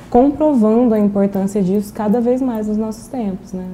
comprovando 0.10 0.94
a 0.94 1.00
importância 1.00 1.62
disso 1.62 1.94
cada 1.94 2.22
vez 2.22 2.42
mais 2.42 2.68
nos 2.68 2.78
nossos 2.78 3.08
tempos, 3.08 3.52
né? 3.52 3.66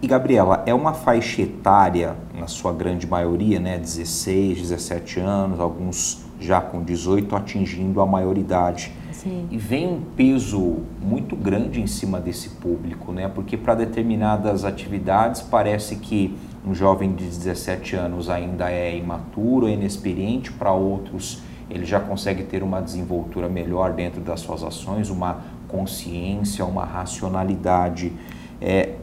E 0.00 0.06
Gabriela, 0.06 0.62
é 0.66 0.74
uma 0.74 0.92
faixa 0.92 1.42
etária, 1.42 2.14
na 2.38 2.46
sua 2.46 2.72
grande 2.72 3.06
maioria, 3.06 3.58
né, 3.58 3.78
16, 3.78 4.60
17 4.60 5.20
anos, 5.20 5.58
alguns 5.58 6.24
já 6.38 6.60
com 6.60 6.82
18 6.82 7.34
atingindo 7.34 8.00
a 8.00 8.06
maioridade. 8.06 8.92
Sim. 9.10 9.48
E 9.50 9.56
vem 9.56 9.86
um 9.86 10.00
peso 10.14 10.80
muito 11.00 11.34
grande 11.34 11.80
em 11.80 11.86
cima 11.86 12.20
desse 12.20 12.50
público, 12.50 13.12
né? 13.12 13.26
Porque 13.26 13.56
para 13.56 13.74
determinadas 13.74 14.64
atividades 14.64 15.40
parece 15.40 15.96
que 15.96 16.36
um 16.66 16.74
jovem 16.74 17.14
de 17.14 17.24
17 17.24 17.96
anos 17.96 18.28
ainda 18.28 18.70
é 18.70 18.96
imaturo, 18.96 19.66
é 19.66 19.72
inexperiente, 19.72 20.52
para 20.52 20.72
outros 20.72 21.42
ele 21.68 21.84
já 21.84 21.98
consegue 21.98 22.44
ter 22.44 22.62
uma 22.62 22.80
desenvoltura 22.80 23.48
melhor 23.48 23.92
dentro 23.92 24.20
das 24.20 24.40
suas 24.40 24.62
ações, 24.62 25.10
uma 25.10 25.40
consciência, 25.68 26.64
uma 26.64 26.84
racionalidade. 26.84 28.12
É, 28.60 28.94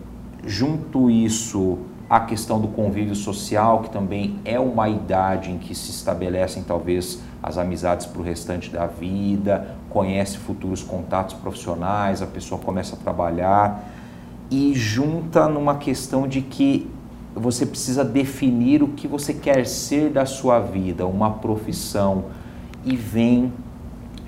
junto 0.46 1.10
isso, 1.10 1.78
a 2.10 2.20
questão 2.20 2.60
do 2.60 2.68
convívio 2.68 3.16
social, 3.16 3.82
que 3.82 3.90
também 3.90 4.40
é 4.46 4.60
uma 4.60 4.90
idade 4.90 5.52
em 5.52 5.58
que 5.58 5.74
se 5.74 5.90
estabelecem 5.90 6.64
talvez 6.64 7.20
as 7.42 7.58
amizades 7.58 8.06
para 8.06 8.22
o 8.22 8.24
restante 8.24 8.70
da 8.70 8.86
vida, 8.86 9.76
conhece 9.90 10.38
futuros 10.38 10.84
contatos 10.84 11.36
profissionais, 11.36 12.22
a 12.22 12.28
pessoa 12.28 12.60
começa 12.60 12.96
a 12.96 13.00
trabalhar 13.00 13.84
e 14.52 14.74
junta 14.76 15.48
numa 15.48 15.76
questão 15.76 16.28
de 16.28 16.42
que 16.42 16.90
você 17.34 17.66
precisa 17.66 18.04
definir 18.04 18.84
o 18.84 18.90
que 18.90 19.08
você 19.08 19.34
quer 19.34 19.66
ser 19.66 20.12
da 20.12 20.26
sua 20.26 20.60
vida, 20.60 21.08
uma 21.08 21.32
profissão, 21.32 22.26
e 22.86 22.96
vem 22.96 23.52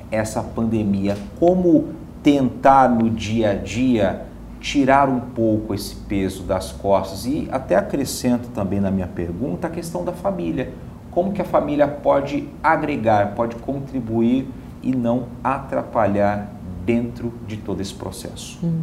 essa 0.10 0.42
pandemia. 0.42 1.16
Como 1.40 1.90
tentar 2.24 2.90
no 2.90 3.10
dia 3.10 3.52
a 3.52 3.54
dia 3.54 4.25
tirar 4.66 5.08
um 5.08 5.20
pouco 5.20 5.76
esse 5.76 5.96
peso 5.96 6.42
das 6.42 6.72
costas? 6.72 7.28
E 7.28 7.48
até 7.52 7.76
acrescento 7.76 8.48
também 8.48 8.80
na 8.80 8.90
minha 8.90 9.06
pergunta 9.06 9.68
a 9.68 9.70
questão 9.70 10.04
da 10.04 10.12
família. 10.12 10.72
Como 11.12 11.32
que 11.32 11.40
a 11.40 11.46
família 11.46 11.88
pode 11.88 12.50
agregar, 12.64 13.36
pode 13.36 13.56
contribuir 13.58 14.50
e 14.82 14.94
não 14.94 15.26
atrapalhar 15.44 16.52
dentro 16.84 17.32
de 17.48 17.58
todo 17.58 17.80
esse 17.80 17.94
processo? 17.94 18.58
Uhum. 18.64 18.82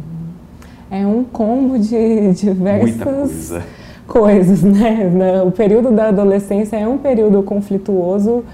É 0.89 1.05
um 1.05 1.25
combo 1.25 1.77
de 1.77 2.31
diversas 2.31 3.61
coisas, 4.07 4.63
né? 4.63 5.43
O 5.45 5.51
período 5.51 5.91
da 5.91 6.07
adolescência 6.07 6.77
é 6.77 6.87
um 6.87 6.97
período 6.97 7.43
conflituoso 7.43 8.45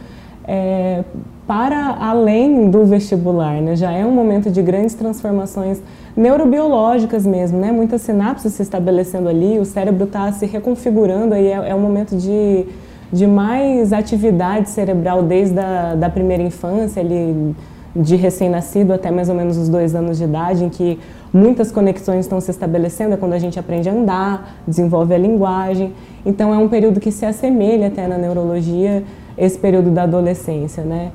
é, 0.46 1.04
para 1.46 1.96
além 2.00 2.72
do 2.72 2.86
vestibular, 2.86 3.62
né? 3.62 3.76
Já 3.76 3.92
é 3.92 4.04
um 4.04 4.12
momento 4.12 4.50
de 4.50 4.64
grandes 4.64 4.96
transformações 4.96 5.80
neurobiológicas 6.20 7.26
mesmo, 7.26 7.58
né? 7.58 7.72
Muitas 7.72 8.02
sinapses 8.02 8.52
se 8.52 8.62
estabelecendo 8.62 9.30
ali, 9.30 9.58
o 9.58 9.64
cérebro 9.64 10.04
está 10.04 10.30
se 10.34 10.46
reconfigurando 10.46 11.34
aí 11.34 11.48
é, 11.48 11.70
é 11.70 11.74
um 11.74 11.80
momento 11.80 12.14
de, 12.18 12.66
de 13.12 13.26
mais 13.26 13.94
atividade 13.94 14.70
cerebral 14.70 15.24
desde 15.24 15.58
a 15.58 15.96
da 15.96 16.10
primeira 16.10 16.44
infância, 16.44 17.02
ali, 17.02 17.56
de 17.96 18.18
recém-nascido 18.18 18.92
até 18.92 19.10
mais 19.10 19.30
ou 19.30 19.36
menos 19.36 19.56
os 19.58 19.70
dois 19.70 19.96
anos 19.96 20.18
de 20.18 20.26
idade, 20.26 20.66
em 20.66 20.70
que 20.70 21.00
muitas 21.34 21.72
conexões 21.72 22.26
estão 22.26 22.42
se 22.42 22.52
estabelecendo, 22.52 23.14
é 23.14 23.18
quando 23.18 23.34
a 23.34 23.40
gente 23.40 23.58
aprende 23.58 23.88
a 23.88 23.94
andar, 23.94 24.58
desenvolve 24.68 25.14
a 25.14 25.18
linguagem. 25.18 25.94
Então 26.26 26.54
é 26.54 26.58
um 26.58 26.68
período 26.68 27.00
que 27.00 27.14
se 27.14 27.26
assemelha 27.26 27.88
até 27.88 28.08
na 28.08 28.18
neurologia, 28.18 29.06
esse 29.38 29.58
período 29.58 29.90
da 29.90 30.04
adolescência, 30.04 30.84
né? 30.84 31.14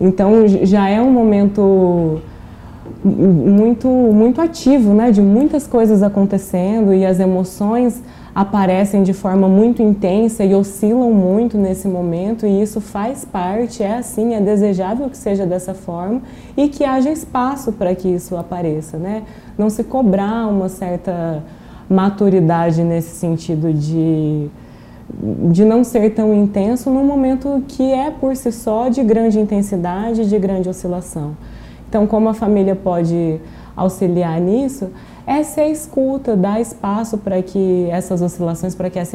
Então 0.00 0.48
já 0.48 0.88
é 0.88 1.02
um 1.02 1.10
momento 1.10 2.22
muito 3.04 3.88
muito 3.88 4.40
ativo, 4.40 4.92
né, 4.94 5.10
de 5.10 5.20
muitas 5.20 5.66
coisas 5.66 6.02
acontecendo 6.02 6.92
e 6.92 7.04
as 7.04 7.20
emoções 7.20 8.02
aparecem 8.34 9.02
de 9.02 9.12
forma 9.12 9.48
muito 9.48 9.82
intensa 9.82 10.44
e 10.44 10.54
oscilam 10.54 11.10
muito 11.12 11.58
nesse 11.58 11.88
momento, 11.88 12.46
e 12.46 12.62
isso 12.62 12.80
faz 12.80 13.24
parte, 13.24 13.82
é 13.82 13.96
assim, 13.96 14.34
é 14.34 14.40
desejável 14.40 15.10
que 15.10 15.16
seja 15.16 15.44
dessa 15.44 15.74
forma 15.74 16.22
e 16.56 16.68
que 16.68 16.84
haja 16.84 17.10
espaço 17.10 17.72
para 17.72 17.94
que 17.96 18.08
isso 18.08 18.36
apareça, 18.36 18.96
né? 18.96 19.24
Não 19.56 19.68
se 19.68 19.82
cobrar 19.82 20.46
uma 20.46 20.68
certa 20.68 21.42
maturidade 21.90 22.84
nesse 22.84 23.16
sentido 23.16 23.72
de 23.72 24.48
de 25.50 25.64
não 25.64 25.82
ser 25.82 26.10
tão 26.10 26.34
intenso 26.34 26.90
num 26.90 27.04
momento 27.04 27.64
que 27.66 27.82
é 27.82 28.10
por 28.10 28.36
si 28.36 28.52
só 28.52 28.88
de 28.90 29.02
grande 29.02 29.40
intensidade, 29.40 30.28
de 30.28 30.38
grande 30.38 30.68
oscilação. 30.68 31.34
Então, 31.88 32.06
como 32.06 32.28
a 32.28 32.34
família 32.34 32.76
pode 32.76 33.40
auxiliar 33.76 34.40
nisso? 34.40 34.88
é 35.28 35.42
ser 35.42 35.66
escuta, 35.66 36.34
dar 36.34 36.58
espaço 36.58 37.18
para 37.18 37.42
que 37.42 37.86
essas 37.90 38.22
oscilações, 38.22 38.74
para 38.74 38.88
que 38.88 38.98
essa 38.98 39.14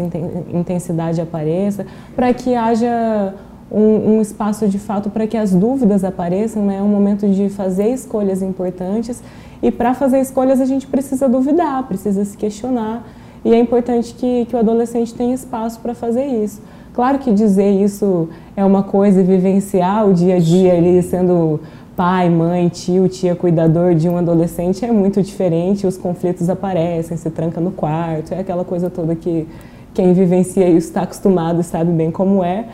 intensidade 0.53 1.19
apareça, 1.19 1.87
para 2.15 2.31
que 2.31 2.53
haja 2.53 3.33
um, 3.71 4.17
um, 4.17 4.21
espaço 4.21 4.67
de 4.67 4.77
fato 4.77 5.09
para 5.09 5.25
que 5.25 5.35
as 5.35 5.55
dúvidas 5.55 6.03
apareçam, 6.03 6.63
né? 6.63 6.77
é 6.77 6.81
um 6.83 6.87
momento 6.87 7.27
de 7.27 7.49
fazer 7.49 7.87
escolhas 7.87 8.43
importantes 8.43 9.23
e 9.59 9.71
para 9.71 9.95
fazer 9.95 10.19
escolhas 10.19 10.61
a 10.61 10.65
gente 10.65 10.85
precisa 10.85 11.27
duvidar, 11.27 11.81
precisa 11.87 12.23
se 12.23 12.37
questionar 12.37 13.03
e 13.43 13.51
é 13.51 13.59
importante 13.59 14.13
que, 14.13 14.45
que 14.45 14.55
o 14.55 14.59
adolescente 14.59 15.15
tenha 15.15 15.33
espaço 15.33 15.79
para 15.79 15.95
fazer 15.95 16.25
isso. 16.25 16.61
Claro 16.93 17.17
que 17.17 17.33
dizer 17.33 17.71
isso 17.71 18.29
é 18.55 18.63
uma 18.63 18.83
coisa 18.83 19.19
e 19.19 19.23
vivenciar 19.23 20.07
o 20.07 20.13
dia 20.13 20.35
a 20.35 20.39
dia 20.39 20.75
ali 20.75 21.01
sendo 21.01 21.59
pai, 21.95 22.29
mãe, 22.29 22.69
tio, 22.69 23.07
tia, 23.07 23.35
cuidador 23.35 23.93
de 23.93 24.09
um 24.09 24.17
adolescente 24.17 24.83
é 24.83 24.91
muito 24.91 25.21
diferente, 25.21 25.85
os 25.85 25.97
conflitos 25.97 26.49
aparecem, 26.49 27.17
se 27.17 27.29
tranca 27.29 27.61
no 27.61 27.71
quarto, 27.71 28.33
é 28.33 28.39
aquela 28.39 28.65
coisa 28.65 28.89
toda 28.89 29.15
que 29.15 29.47
quem 29.93 30.13
vivencia 30.13 30.67
isso 30.67 30.87
está 30.87 31.03
acostumado 31.03 31.61
e 31.61 31.63
sabe 31.63 31.91
bem 31.91 32.09
como 32.09 32.43
é. 32.43 32.65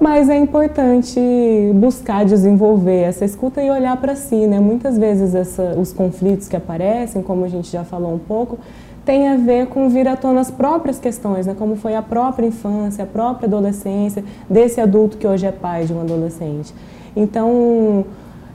Mas 0.00 0.28
é 0.28 0.36
importante 0.36 1.20
buscar 1.74 2.24
desenvolver 2.24 3.02
essa 3.02 3.24
escuta 3.24 3.62
e 3.62 3.70
olhar 3.70 3.96
para 3.98 4.16
si, 4.16 4.46
né? 4.46 4.58
Muitas 4.58 4.98
vezes 4.98 5.34
essa, 5.34 5.76
os 5.78 5.92
conflitos 5.92 6.48
que 6.48 6.56
aparecem, 6.56 7.22
como 7.22 7.44
a 7.44 7.48
gente 7.48 7.70
já 7.70 7.84
falou 7.84 8.12
um 8.12 8.18
pouco, 8.18 8.58
tem 9.04 9.28
a 9.28 9.36
ver 9.36 9.66
com 9.66 9.88
vir 9.88 10.08
à 10.08 10.16
tona 10.16 10.40
as 10.40 10.50
próprias 10.50 10.98
questões, 10.98 11.46
né? 11.46 11.54
como 11.56 11.76
foi 11.76 11.94
a 11.94 12.02
própria 12.02 12.46
infância, 12.46 13.04
a 13.04 13.06
própria 13.06 13.46
adolescência 13.46 14.24
desse 14.48 14.80
adulto 14.80 15.18
que 15.18 15.26
hoje 15.26 15.46
é 15.46 15.52
pai 15.52 15.84
de 15.84 15.92
um 15.92 16.00
adolescente. 16.00 16.74
Então, 17.14 18.04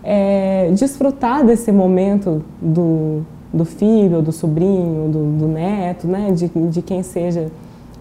é, 0.03 0.71
desfrutar 0.71 1.45
desse 1.45 1.71
momento 1.71 2.43
do, 2.61 3.21
do 3.53 3.65
filho, 3.65 4.21
do 4.21 4.31
sobrinho, 4.31 5.09
do, 5.09 5.37
do 5.37 5.47
neto, 5.47 6.07
né? 6.07 6.31
de, 6.31 6.47
de 6.47 6.81
quem 6.81 7.03
seja 7.03 7.51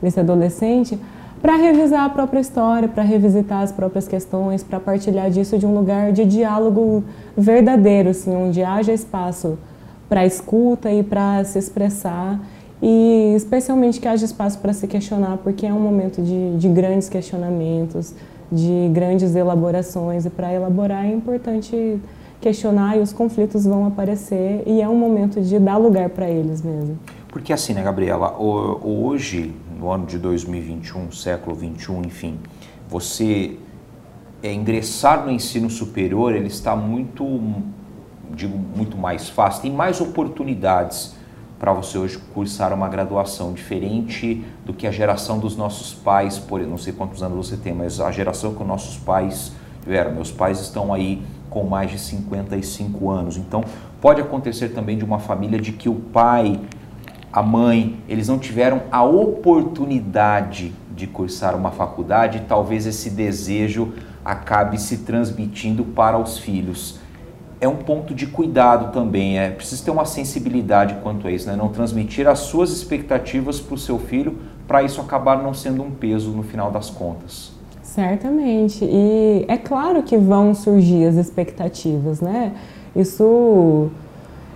esse 0.03 0.21
adolescente, 0.21 0.99
para 1.41 1.57
revisar 1.57 2.05
a 2.05 2.09
própria 2.09 2.41
história, 2.41 2.89
para 2.89 3.03
revisitar 3.03 3.63
as 3.63 3.73
próprias 3.73 4.09
questões, 4.09 4.63
para 4.63 4.81
partilhar 4.81 5.31
disso 5.31 5.57
de 5.57 5.67
um 5.67 5.75
lugar 5.75 6.13
de 6.13 6.25
diálogo 6.25 7.05
verdadeiro, 7.37 8.11
assim, 8.11 8.35
onde 8.35 8.63
haja 8.63 8.93
espaço 8.93 9.59
para 10.09 10.27
escuta 10.27 10.91
e 10.91 11.03
para 11.03 11.45
se 11.45 11.59
expressar 11.59 12.41
e 12.81 13.35
especialmente 13.37 14.01
que 14.01 14.07
haja 14.07 14.25
espaço 14.25 14.59
para 14.59 14.73
se 14.73 14.87
questionar, 14.87 15.39
porque 15.39 15.67
é 15.67 15.73
um 15.73 15.81
momento 15.81 16.23
de, 16.23 16.57
de 16.57 16.69
grandes 16.69 17.09
questionamentos, 17.09 18.15
de 18.51 18.89
grandes 18.93 19.35
elaborações. 19.35 20.27
E 20.27 20.31
para 20.31 20.53
elaborar 20.53 21.05
é 21.05 21.13
importante 21.13 22.01
questionar 22.41 22.97
e 22.97 23.01
os 23.01 23.13
conflitos 23.13 23.65
vão 23.65 23.87
aparecer. 23.87 24.63
E 24.67 24.81
é 24.81 24.89
um 24.89 24.97
momento 24.97 25.41
de 25.41 25.59
dar 25.59 25.77
lugar 25.77 26.09
para 26.11 26.29
eles 26.29 26.63
mesmo. 26.63 26.99
Porque 27.29 27.53
assim, 27.53 27.75
né, 27.75 27.83
Gabriela, 27.83 28.37
hoje, 28.39 29.55
no 29.79 29.91
ano 29.91 30.07
de 30.07 30.19
2021, 30.19 31.13
século 31.13 31.55
21, 31.55 32.03
enfim, 32.03 32.39
você 32.89 33.57
é, 34.43 34.53
ingressar 34.53 35.25
no 35.25 35.31
ensino 35.31 35.69
superior, 35.69 36.35
ele 36.35 36.47
está 36.47 36.75
muito 36.75 37.25
digo, 38.31 38.59
muito 38.59 38.97
mais 38.97 39.29
fácil, 39.29 39.63
tem 39.63 39.73
mais 39.73 40.01
oportunidades 40.01 41.15
para 41.59 41.73
você 41.73 41.99
hoje 41.99 42.19
cursar 42.33 42.73
uma 42.73 42.89
graduação 42.89 43.53
diferente 43.53 44.45
do 44.65 44.73
que 44.73 44.87
a 44.87 44.91
geração 44.91 45.39
dos 45.39 45.57
nossos 45.57 45.93
pais, 45.93 46.39
por 46.39 46.61
não 46.61 46.79
sei 46.79 46.93
quantos 46.93 47.23
anos 47.23 47.49
você 47.49 47.57
tem, 47.57 47.75
mas 47.75 48.01
a 48.01 48.11
geração 48.13 48.55
que 48.55 48.63
os 48.63 48.69
nossos 48.69 48.97
pais 48.97 49.53
tiveram. 49.83 50.13
Meus 50.13 50.31
pais 50.31 50.61
estão 50.61 50.93
aí 50.93 51.23
com 51.51 51.65
mais 51.65 51.91
de 51.91 51.99
55 51.99 53.11
anos. 53.11 53.37
Então, 53.37 53.65
pode 54.01 54.21
acontecer 54.21 54.69
também 54.69 54.97
de 54.97 55.05
uma 55.05 55.19
família 55.19 55.59
de 55.59 55.73
que 55.73 55.89
o 55.89 55.95
pai, 55.95 56.61
a 57.33 57.43
mãe, 57.43 57.99
eles 58.09 58.29
não 58.29 58.39
tiveram 58.39 58.83
a 58.93 59.03
oportunidade 59.03 60.73
de 60.95 61.07
cursar 61.07 61.57
uma 61.57 61.71
faculdade 61.71 62.39
e 62.39 62.41
talvez 62.43 62.87
esse 62.87 63.11
desejo 63.11 63.95
acabe 64.25 64.79
se 64.79 64.99
transmitindo 64.99 65.85
para 65.85 66.19
os 66.19 66.39
filhos 66.39 67.01
é 67.61 67.69
um 67.69 67.77
ponto 67.77 68.15
de 68.15 68.27
cuidado 68.27 68.93
também. 68.93 69.39
É 69.39 69.51
preciso 69.51 69.85
ter 69.85 69.91
uma 69.91 70.05
sensibilidade 70.05 70.97
quanto 71.03 71.27
a 71.27 71.31
isso, 71.31 71.49
né? 71.49 71.57
não 71.57 71.69
transmitir 71.69 72.29
as 72.29 72.41
suas 72.41 72.71
expectativas 72.71 73.61
para 73.61 73.75
o 73.75 73.79
seu 73.79 73.99
filho, 73.99 74.39
para 74.67 74.83
isso 74.83 75.01
acabar 75.01 75.43
não 75.43 75.55
sendo 75.55 75.83
um 75.83 75.91
peso 75.91 76.31
no 76.31 76.43
final 76.43 76.71
das 76.71 76.91
contas. 76.91 77.53
Certamente. 77.83 78.85
E 78.85 79.45
é 79.49 79.57
claro 79.57 80.03
que 80.03 80.17
vão 80.17 80.55
surgir 80.55 81.07
as 81.07 81.17
expectativas, 81.17 82.21
né? 82.21 82.53
Isso, 82.95 83.89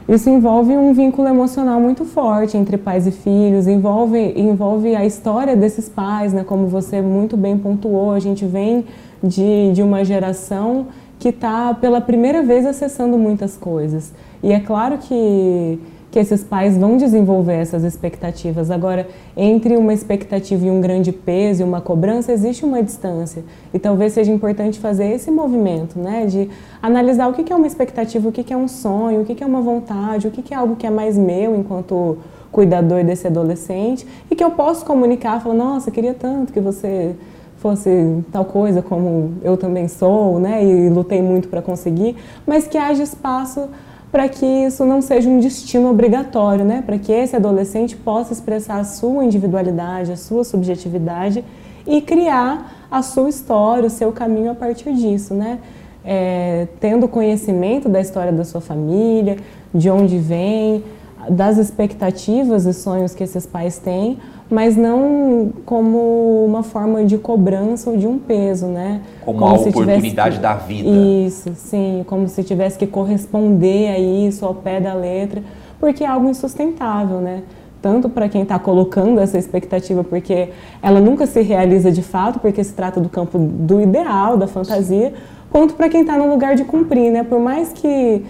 isso 0.08 0.28
envolve 0.28 0.76
um 0.76 0.92
vínculo 0.92 1.26
emocional 1.26 1.80
muito 1.80 2.04
forte 2.04 2.56
entre 2.56 2.76
pais 2.76 3.06
e 3.06 3.10
filhos, 3.10 3.66
envolve, 3.66 4.34
envolve 4.36 4.94
a 4.94 5.04
história 5.04 5.56
desses 5.56 5.88
pais, 5.88 6.32
né? 6.32 6.44
Como 6.44 6.68
você 6.68 7.00
muito 7.00 7.36
bem 7.36 7.56
pontuou, 7.56 8.12
a 8.12 8.20
gente 8.20 8.44
vem 8.44 8.84
de, 9.22 9.72
de 9.72 9.82
uma 9.82 10.04
geração 10.04 10.88
que 11.22 11.28
está 11.28 11.72
pela 11.72 12.00
primeira 12.00 12.42
vez 12.42 12.66
acessando 12.66 13.16
muitas 13.16 13.56
coisas. 13.56 14.12
E 14.42 14.50
é 14.50 14.58
claro 14.58 14.98
que, 14.98 15.78
que 16.10 16.18
esses 16.18 16.42
pais 16.42 16.76
vão 16.76 16.96
desenvolver 16.96 17.52
essas 17.52 17.84
expectativas. 17.84 18.72
Agora, 18.72 19.06
entre 19.36 19.76
uma 19.76 19.94
expectativa 19.94 20.66
e 20.66 20.68
um 20.68 20.80
grande 20.80 21.12
peso 21.12 21.62
e 21.62 21.64
uma 21.64 21.80
cobrança, 21.80 22.32
existe 22.32 22.64
uma 22.64 22.82
distância. 22.82 23.44
E 23.72 23.78
talvez 23.78 24.14
seja 24.14 24.32
importante 24.32 24.80
fazer 24.80 25.12
esse 25.12 25.30
movimento, 25.30 25.96
né? 25.96 26.26
De 26.26 26.50
analisar 26.82 27.28
o 27.28 27.34
que 27.34 27.52
é 27.52 27.54
uma 27.54 27.68
expectativa, 27.68 28.28
o 28.28 28.32
que 28.32 28.52
é 28.52 28.56
um 28.56 28.66
sonho, 28.66 29.20
o 29.20 29.24
que 29.24 29.44
é 29.44 29.46
uma 29.46 29.60
vontade, 29.60 30.26
o 30.26 30.30
que 30.32 30.52
é 30.52 30.56
algo 30.56 30.74
que 30.74 30.88
é 30.88 30.90
mais 30.90 31.16
meu 31.16 31.54
enquanto 31.54 32.18
cuidador 32.50 33.04
desse 33.04 33.28
adolescente 33.28 34.04
e 34.28 34.34
que 34.34 34.42
eu 34.42 34.50
posso 34.50 34.84
comunicar, 34.84 35.40
falar, 35.40 35.54
nossa, 35.54 35.88
queria 35.92 36.14
tanto 36.14 36.52
que 36.52 36.60
você 36.60 37.14
fosse 37.62 38.24
tal 38.32 38.44
coisa 38.44 38.82
como 38.82 39.34
eu 39.40 39.56
também 39.56 39.86
sou, 39.86 40.40
né, 40.40 40.64
e 40.64 40.88
lutei 40.88 41.22
muito 41.22 41.46
para 41.46 41.62
conseguir, 41.62 42.16
mas 42.44 42.66
que 42.66 42.76
haja 42.76 43.04
espaço 43.04 43.68
para 44.10 44.28
que 44.28 44.44
isso 44.44 44.84
não 44.84 45.00
seja 45.00 45.28
um 45.28 45.38
destino 45.38 45.88
obrigatório, 45.88 46.64
né, 46.64 46.82
para 46.84 46.98
que 46.98 47.12
esse 47.12 47.36
adolescente 47.36 47.96
possa 47.96 48.32
expressar 48.32 48.80
a 48.80 48.84
sua 48.84 49.24
individualidade, 49.24 50.10
a 50.10 50.16
sua 50.16 50.42
subjetividade 50.42 51.44
e 51.86 52.00
criar 52.02 52.86
a 52.90 53.00
sua 53.00 53.28
história, 53.28 53.86
o 53.86 53.90
seu 53.90 54.10
caminho 54.10 54.50
a 54.50 54.54
partir 54.56 54.92
disso, 54.92 55.32
né, 55.32 55.60
é, 56.04 56.66
tendo 56.80 57.06
conhecimento 57.06 57.88
da 57.88 58.00
história 58.00 58.32
da 58.32 58.44
sua 58.44 58.60
família, 58.60 59.36
de 59.72 59.88
onde 59.88 60.18
vem, 60.18 60.82
das 61.30 61.56
expectativas 61.56 62.66
e 62.66 62.72
sonhos 62.72 63.14
que 63.14 63.22
esses 63.22 63.46
pais 63.46 63.78
têm, 63.78 64.18
mas 64.52 64.76
não 64.76 65.50
como 65.64 66.44
uma 66.44 66.62
forma 66.62 67.06
de 67.06 67.16
cobrança 67.16 67.88
ou 67.88 67.96
de 67.96 68.06
um 68.06 68.18
peso, 68.18 68.66
né? 68.66 69.00
Como, 69.24 69.38
como 69.38 69.54
uma 69.54 69.68
oportunidade 69.68 70.36
que... 70.36 70.42
da 70.42 70.54
vida. 70.56 70.90
Isso, 70.90 71.52
sim, 71.54 72.04
como 72.06 72.28
se 72.28 72.44
tivesse 72.44 72.78
que 72.78 72.86
corresponder 72.86 73.88
a 73.88 73.98
isso 73.98 74.44
ao 74.44 74.54
pé 74.54 74.78
da 74.78 74.92
letra, 74.92 75.42
porque 75.80 76.04
é 76.04 76.06
algo 76.06 76.28
insustentável, 76.28 77.18
né? 77.18 77.44
Tanto 77.80 78.10
para 78.10 78.28
quem 78.28 78.42
está 78.42 78.58
colocando 78.58 79.20
essa 79.20 79.38
expectativa, 79.38 80.04
porque 80.04 80.50
ela 80.82 81.00
nunca 81.00 81.26
se 81.26 81.40
realiza 81.40 81.90
de 81.90 82.02
fato, 82.02 82.38
porque 82.38 82.62
se 82.62 82.74
trata 82.74 83.00
do 83.00 83.08
campo 83.08 83.38
do 83.38 83.80
ideal, 83.80 84.36
da 84.36 84.46
fantasia, 84.46 85.14
quanto 85.50 85.72
para 85.72 85.88
quem 85.88 86.02
está 86.02 86.18
no 86.18 86.28
lugar 86.28 86.56
de 86.56 86.64
cumprir, 86.64 87.10
né? 87.10 87.22
Por 87.22 87.40
mais 87.40 87.72
que 87.72 88.22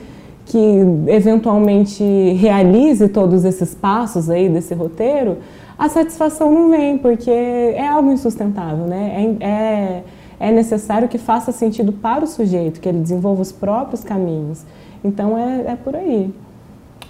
que 0.47 0.59
eventualmente 1.07 2.03
realize 2.35 3.09
todos 3.09 3.45
esses 3.45 3.75
passos 3.75 4.29
aí 4.29 4.49
desse 4.49 4.75
roteiro, 4.75 5.39
a 5.79 5.89
satisfação 5.89 6.53
não 6.53 6.71
vem, 6.71 6.99
porque 6.99 7.31
é 7.31 7.87
algo 7.87 8.13
insustentável, 8.13 8.87
né? 8.87 9.37
É, 9.41 9.47
é, 9.47 10.05
é 10.39 10.53
necessário 10.53 11.09
que 11.09 11.19
faça 11.19 11.53
sentido 11.53 11.93
para 11.93 12.25
o 12.25 12.27
sujeito, 12.27 12.81
que 12.81 12.89
ele 12.89 12.99
desenvolva 12.99 13.43
os 13.43 13.53
próprios 13.53 14.05
caminhos. 14.05 14.65
Então 15.03 15.37
é, 15.39 15.73
é 15.73 15.77
por 15.77 15.97
aí. 15.97 16.33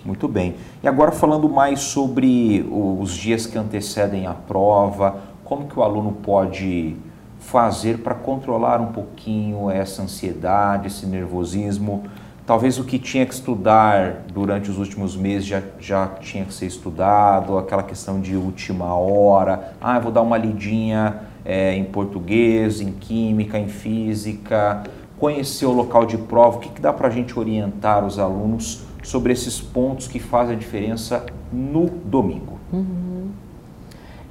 Muito 0.05 0.27
bem. 0.27 0.55
E 0.83 0.89
agora 0.89 1.13
falando 1.13 1.49
mais 1.49 1.81
sobre 1.81 2.67
os 2.71 3.13
dias 3.13 3.47
que 3.47 3.57
antecedem 3.57 4.27
a 4.27 4.33
prova, 4.33 5.17
como 5.45 5.67
que 5.67 5.79
o 5.79 5.83
aluno 5.83 6.13
pode 6.23 6.97
fazer 7.39 7.99
para 7.99 8.15
controlar 8.15 8.81
um 8.81 8.87
pouquinho 8.87 9.71
essa 9.71 10.03
ansiedade, 10.03 10.87
esse 10.87 11.07
nervosismo? 11.07 12.05
Talvez 12.47 12.79
o 12.79 12.85
que 12.85 12.99
tinha 12.99 13.25
que 13.25 13.35
estudar 13.35 14.25
durante 14.33 14.71
os 14.71 14.79
últimos 14.79 15.17
meses 15.17 15.47
já, 15.47 15.63
já 15.79 16.07
tinha 16.21 16.45
que 16.45 16.53
ser 16.53 16.67
estudado, 16.67 17.57
aquela 17.57 17.83
questão 17.83 18.21
de 18.21 18.37
última 18.37 18.95
hora, 18.95 19.75
ah, 19.81 19.99
vou 19.99 20.13
dar 20.13 20.23
uma 20.23 20.37
lidinha 20.37 21.21
é, 21.45 21.75
em 21.77 21.85
português, 21.85 22.81
em 22.81 22.93
química, 22.93 23.59
em 23.59 23.69
física, 23.69 24.83
conhecer 25.19 25.67
o 25.67 25.73
local 25.73 26.05
de 26.05 26.19
prova, 26.19 26.57
o 26.57 26.61
que, 26.61 26.69
que 26.69 26.81
dá 26.81 26.93
para 26.93 27.09
a 27.09 27.11
gente 27.11 27.39
orientar 27.39 28.05
os 28.05 28.19
alunos 28.19 28.85
sobre 29.03 29.33
esses 29.33 29.61
pontos 29.61 30.09
que 30.09 30.19
fazem 30.19 30.57
a 30.57 30.59
diferença 30.59 31.25
no 31.53 31.87
domingo? 31.87 32.59
Uhum. 32.73 33.31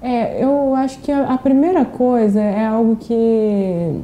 É, 0.01 0.43
eu 0.43 0.73
acho 0.75 0.99
que 0.99 1.11
a, 1.11 1.33
a 1.33 1.37
primeira 1.37 1.85
coisa 1.85 2.41
é 2.41 2.65
algo 2.65 2.95
que 2.95 4.01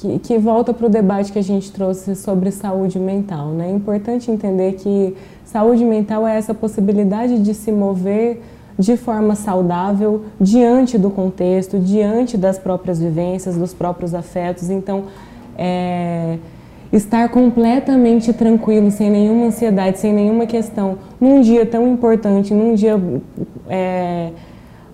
que, 0.00 0.18
que 0.18 0.38
volta 0.38 0.72
para 0.72 0.86
o 0.86 0.88
debate 0.88 1.30
que 1.30 1.38
a 1.38 1.42
gente 1.42 1.70
trouxe 1.70 2.16
sobre 2.16 2.50
saúde 2.50 2.98
mental. 2.98 3.48
Né? 3.48 3.68
É 3.68 3.70
importante 3.70 4.30
entender 4.30 4.72
que 4.72 5.14
saúde 5.44 5.84
mental 5.84 6.26
é 6.26 6.38
essa 6.38 6.54
possibilidade 6.54 7.38
de 7.38 7.52
se 7.52 7.70
mover 7.70 8.42
de 8.78 8.96
forma 8.96 9.34
saudável 9.34 10.24
diante 10.40 10.96
do 10.96 11.10
contexto, 11.10 11.78
diante 11.78 12.38
das 12.38 12.58
próprias 12.58 12.98
vivências, 12.98 13.56
dos 13.56 13.74
próprios 13.74 14.14
afetos. 14.14 14.70
Então, 14.70 15.04
é, 15.58 16.38
estar 16.90 17.28
completamente 17.28 18.32
tranquilo, 18.32 18.90
sem 18.90 19.10
nenhuma 19.10 19.46
ansiedade, 19.46 19.98
sem 19.98 20.14
nenhuma 20.14 20.46
questão, 20.46 20.96
num 21.20 21.42
dia 21.42 21.66
tão 21.66 21.86
importante, 21.86 22.54
num 22.54 22.74
dia 22.74 22.98
é, 23.68 24.30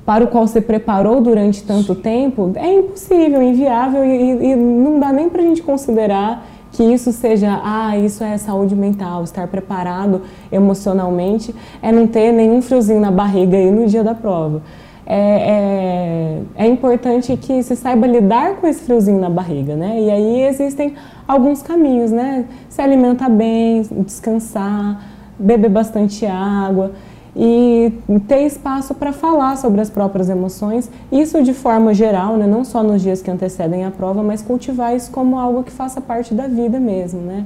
para 0.06 0.24
o 0.24 0.28
qual 0.28 0.46
você 0.46 0.60
preparou 0.60 1.20
durante 1.20 1.64
tanto 1.64 1.92
tempo, 1.96 2.52
é 2.54 2.72
impossível, 2.72 3.42
inviável 3.42 4.04
e, 4.04 4.52
e 4.52 4.56
não 4.56 5.00
dá 5.00 5.12
nem 5.12 5.28
para 5.28 5.42
a 5.42 5.44
gente 5.44 5.60
considerar 5.62 6.46
que 6.70 6.84
isso 6.84 7.10
seja, 7.10 7.60
ah, 7.64 7.98
isso 7.98 8.22
é 8.22 8.38
saúde 8.38 8.76
mental, 8.76 9.24
estar 9.24 9.48
preparado 9.48 10.22
emocionalmente, 10.52 11.52
é 11.82 11.90
não 11.90 12.06
ter 12.06 12.32
nenhum 12.32 12.62
friozinho 12.62 13.00
na 13.00 13.10
barriga 13.10 13.56
aí 13.56 13.70
no 13.70 13.86
dia 13.86 14.04
da 14.04 14.14
prova. 14.14 14.62
É, 15.08 16.40
é, 16.58 16.64
é, 16.64 16.66
importante 16.66 17.36
que 17.36 17.62
se 17.62 17.76
saiba 17.76 18.06
lidar 18.06 18.56
com 18.56 18.66
esse 18.66 18.82
friozinho 18.82 19.20
na 19.20 19.30
barriga, 19.30 19.76
né? 19.76 20.00
E 20.00 20.10
aí 20.10 20.42
existem 20.42 20.94
alguns 21.26 21.62
caminhos, 21.62 22.10
né? 22.10 22.44
Se 22.68 22.82
alimentar 22.82 23.28
bem, 23.28 23.82
descansar, 24.04 25.00
beber 25.38 25.70
bastante 25.70 26.26
água 26.26 26.92
e 27.38 27.92
ter 28.26 28.46
espaço 28.46 28.94
para 28.94 29.12
falar 29.12 29.58
sobre 29.58 29.82
as 29.82 29.90
próprias 29.90 30.30
emoções, 30.30 30.90
isso 31.12 31.42
de 31.42 31.52
forma 31.52 31.92
geral, 31.92 32.38
né? 32.38 32.46
não 32.46 32.64
só 32.64 32.82
nos 32.82 33.02
dias 33.02 33.20
que 33.20 33.30
antecedem 33.30 33.84
a 33.84 33.90
prova, 33.90 34.22
mas 34.22 34.40
cultivar 34.40 34.96
isso 34.96 35.10
como 35.10 35.38
algo 35.38 35.62
que 35.62 35.70
faça 35.70 36.00
parte 36.00 36.32
da 36.32 36.48
vida 36.48 36.80
mesmo, 36.80 37.20
né? 37.20 37.44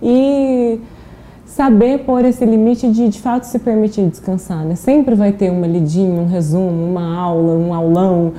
E 0.00 0.80
saber 1.44 2.04
pôr 2.04 2.24
esse 2.24 2.44
limite 2.44 2.88
de 2.90 3.08
de 3.08 3.20
fato 3.20 3.44
se 3.44 3.58
permitir 3.58 4.06
descansar, 4.06 4.64
né? 4.64 4.76
Sempre 4.76 5.16
vai 5.16 5.32
ter 5.32 5.50
uma 5.50 5.66
lidinha, 5.66 6.20
um 6.20 6.28
resumo, 6.28 6.86
uma 6.86 7.16
aula, 7.16 7.54
um 7.54 7.74
aulão, 7.74 8.34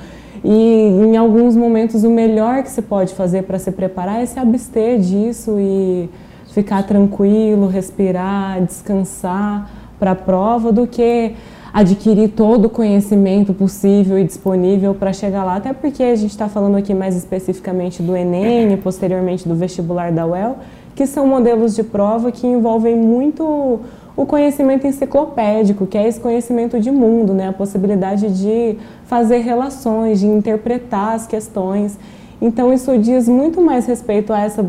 e 0.46 0.50
em 0.52 1.18
alguns 1.18 1.58
momentos 1.58 2.06
o 2.06 2.10
melhor 2.10 2.64
que 2.64 2.70
se 2.70 2.82
pode 2.82 3.14
fazer 3.14 3.44
para 3.44 3.60
se 3.60 3.72
preparar 3.72 4.22
é 4.22 4.26
se 4.26 4.40
abster 4.40 5.00
disso 5.00 5.58
e 5.60 6.10
ficar 6.54 6.84
tranquilo, 6.84 7.68
respirar, 7.68 8.62
descansar 8.64 9.70
para 10.00 10.12
a 10.12 10.16
prova 10.16 10.72
do 10.72 10.86
que 10.88 11.34
adquirir 11.74 12.30
todo 12.30 12.66
o 12.66 12.70
conhecimento 12.70 13.54
possível 13.54 14.18
e 14.18 14.24
disponível 14.24 14.96
para 14.96 15.12
chegar 15.12 15.44
lá, 15.44 15.58
até 15.58 15.74
porque 15.74 16.02
a 16.04 16.16
gente 16.16 16.32
está 16.32 16.48
falando 16.48 16.78
aqui 16.78 16.94
mais 16.94 17.18
especificamente 17.18 18.02
do 18.02 18.16
Enem 18.16 18.72
e 18.72 18.78
posteriormente 18.78 19.46
do 19.46 19.56
vestibular 19.56 20.10
da 20.12 20.26
UEL, 20.26 20.58
que 20.96 21.06
são 21.06 21.28
modelos 21.28 21.76
de 21.76 21.84
prova 21.84 22.32
que 22.32 22.48
envolvem 22.48 22.96
muito 22.96 23.82
o 24.16 24.26
conhecimento 24.26 24.88
enciclopédico, 24.88 25.86
que 25.86 25.98
é 25.98 26.08
esse 26.08 26.20
conhecimento 26.20 26.80
de 26.80 26.90
mundo, 26.90 27.34
né? 27.34 27.50
a 27.50 27.54
possibilidade 27.54 28.30
de 28.30 28.78
fazer 29.06 29.40
relações, 29.40 30.22
de 30.22 30.28
interpretar 30.28 31.16
as 31.16 31.28
questões. 31.28 32.00
Então, 32.42 32.74
isso 32.74 32.98
diz 32.98 33.28
muito 33.28 33.62
mais 33.62 33.86
respeito 33.86 34.32
a 34.32 34.40
essa 34.40 34.66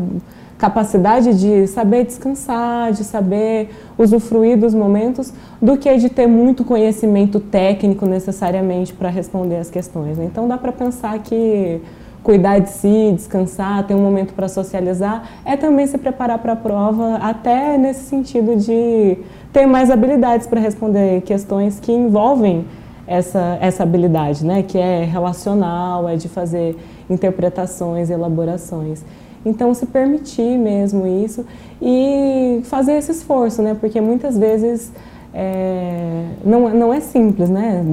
capacidade 0.57 1.39
de 1.39 1.67
saber 1.67 2.05
descansar, 2.05 2.91
de 2.91 3.03
saber 3.03 3.69
usufruir 3.97 4.57
dos 4.57 4.73
momentos, 4.73 5.31
do 5.61 5.77
que 5.77 5.95
de 5.97 6.09
ter 6.09 6.27
muito 6.27 6.65
conhecimento 6.65 7.39
técnico 7.39 8.05
necessariamente 8.05 8.93
para 8.93 9.09
responder 9.09 9.57
as 9.57 9.69
questões. 9.69 10.17
Né? 10.17 10.25
Então 10.25 10.47
dá 10.47 10.57
para 10.57 10.71
pensar 10.71 11.17
que 11.19 11.81
cuidar 12.23 12.59
de 12.59 12.69
si, 12.71 13.13
descansar, 13.15 13.85
ter 13.87 13.93
um 13.93 14.01
momento 14.01 14.33
para 14.33 14.49
socializar, 14.49 15.29
é 15.45 15.55
também 15.55 15.87
se 15.87 15.97
preparar 15.97 16.39
para 16.39 16.53
a 16.53 16.55
prova, 16.57 17.15
até 17.17 17.77
nesse 17.77 18.01
sentido 18.01 18.57
de 18.57 19.17
ter 19.53 19.65
mais 19.65 19.89
habilidades 19.89 20.45
para 20.45 20.59
responder 20.59 21.21
questões 21.21 21.79
que 21.79 21.91
envolvem 21.91 22.65
essa, 23.07 23.57
essa 23.61 23.83
habilidade, 23.83 24.45
né? 24.45 24.61
que 24.61 24.77
é 24.77 25.05
relacional, 25.05 26.09
é 26.09 26.17
de 26.17 26.27
fazer 26.27 26.75
interpretações, 27.09 28.09
elaborações. 28.09 29.05
Então, 29.45 29.73
se 29.73 29.85
permitir 29.85 30.57
mesmo 30.57 31.05
isso 31.07 31.45
e 31.81 32.61
fazer 32.65 32.93
esse 32.93 33.11
esforço, 33.11 33.61
né? 33.61 33.75
Porque 33.79 34.01
muitas 34.01 34.37
vezes 34.37 34.91
é, 35.33 36.25
não, 36.43 36.69
não 36.69 36.93
é 36.93 36.99
simples, 36.99 37.49
né? 37.49 37.83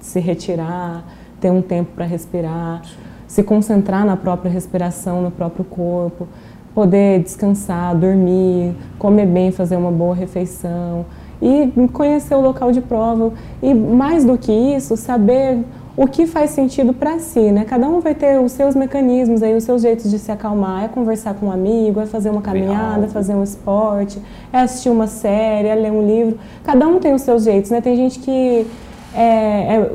Se 0.00 0.20
retirar, 0.20 1.04
ter 1.40 1.50
um 1.50 1.62
tempo 1.62 1.92
para 1.94 2.04
respirar, 2.04 2.82
se 3.26 3.42
concentrar 3.42 4.04
na 4.04 4.16
própria 4.16 4.50
respiração, 4.50 5.22
no 5.22 5.30
próprio 5.30 5.64
corpo, 5.64 6.26
poder 6.74 7.22
descansar, 7.22 7.96
dormir, 7.96 8.74
comer 8.98 9.26
bem, 9.26 9.50
fazer 9.50 9.76
uma 9.76 9.90
boa 9.90 10.14
refeição 10.14 11.06
e 11.40 11.70
conhecer 11.92 12.34
o 12.34 12.40
local 12.40 12.72
de 12.72 12.80
prova. 12.80 13.32
E 13.62 13.74
mais 13.74 14.24
do 14.24 14.38
que 14.38 14.52
isso, 14.52 14.96
saber 14.96 15.64
o 15.96 16.06
que 16.06 16.26
faz 16.26 16.50
sentido 16.50 16.92
para 16.92 17.18
si, 17.18 17.50
né? 17.50 17.64
Cada 17.64 17.88
um 17.88 18.00
vai 18.00 18.14
ter 18.14 18.38
os 18.38 18.52
seus 18.52 18.74
mecanismos 18.74 19.42
aí, 19.42 19.56
os 19.56 19.64
seus 19.64 19.80
jeitos 19.80 20.10
de 20.10 20.18
se 20.18 20.30
acalmar, 20.30 20.84
é 20.84 20.88
conversar 20.88 21.34
com 21.34 21.46
um 21.46 21.50
amigo, 21.50 22.00
é 22.00 22.06
fazer 22.06 22.28
uma 22.28 22.42
caminhada, 22.42 23.06
é 23.06 23.08
fazer 23.08 23.34
um 23.34 23.42
esporte, 23.42 24.20
é 24.52 24.58
assistir 24.58 24.90
uma 24.90 25.06
série, 25.06 25.68
é 25.68 25.74
ler 25.74 25.90
um 25.90 26.06
livro. 26.06 26.38
Cada 26.64 26.86
um 26.86 27.00
tem 27.00 27.14
os 27.14 27.22
seus 27.22 27.44
jeitos, 27.44 27.70
né? 27.70 27.80
Tem 27.80 27.96
gente 27.96 28.18
que 28.18 28.66
é, 29.14 29.20
é, 29.22 29.90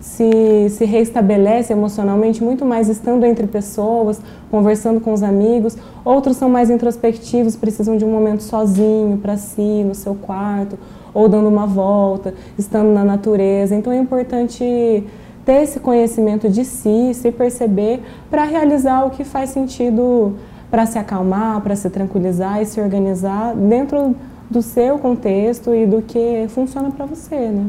se, 0.00 0.68
se 0.70 0.84
reestabelece 0.84 1.72
emocionalmente 1.72 2.44
muito 2.44 2.64
mais 2.64 2.88
estando 2.88 3.26
entre 3.26 3.48
pessoas, 3.48 4.20
conversando 4.52 5.00
com 5.00 5.12
os 5.12 5.24
amigos. 5.24 5.76
Outros 6.04 6.36
são 6.36 6.48
mais 6.48 6.70
introspectivos, 6.70 7.56
precisam 7.56 7.96
de 7.96 8.04
um 8.04 8.10
momento 8.12 8.44
sozinho, 8.44 9.18
para 9.18 9.36
si, 9.36 9.82
no 9.82 9.96
seu 9.96 10.14
quarto, 10.14 10.78
ou 11.12 11.28
dando 11.28 11.48
uma 11.48 11.66
volta, 11.66 12.32
estando 12.56 12.92
na 12.92 13.04
natureza. 13.04 13.74
Então 13.74 13.92
é 13.92 13.98
importante 13.98 15.04
ter 15.50 15.64
esse 15.64 15.80
conhecimento 15.80 16.48
de 16.48 16.64
si, 16.64 17.12
se 17.12 17.32
perceber, 17.32 18.00
para 18.30 18.44
realizar 18.44 19.04
o 19.04 19.10
que 19.10 19.24
faz 19.24 19.50
sentido 19.50 20.36
para 20.70 20.86
se 20.86 20.96
acalmar, 20.96 21.60
para 21.60 21.74
se 21.74 21.90
tranquilizar 21.90 22.62
e 22.62 22.66
se 22.66 22.80
organizar 22.80 23.56
dentro 23.56 24.14
do 24.48 24.62
seu 24.62 24.96
contexto 25.00 25.74
e 25.74 25.86
do 25.86 26.02
que 26.02 26.46
funciona 26.50 26.92
para 26.92 27.04
você, 27.04 27.48
né? 27.48 27.66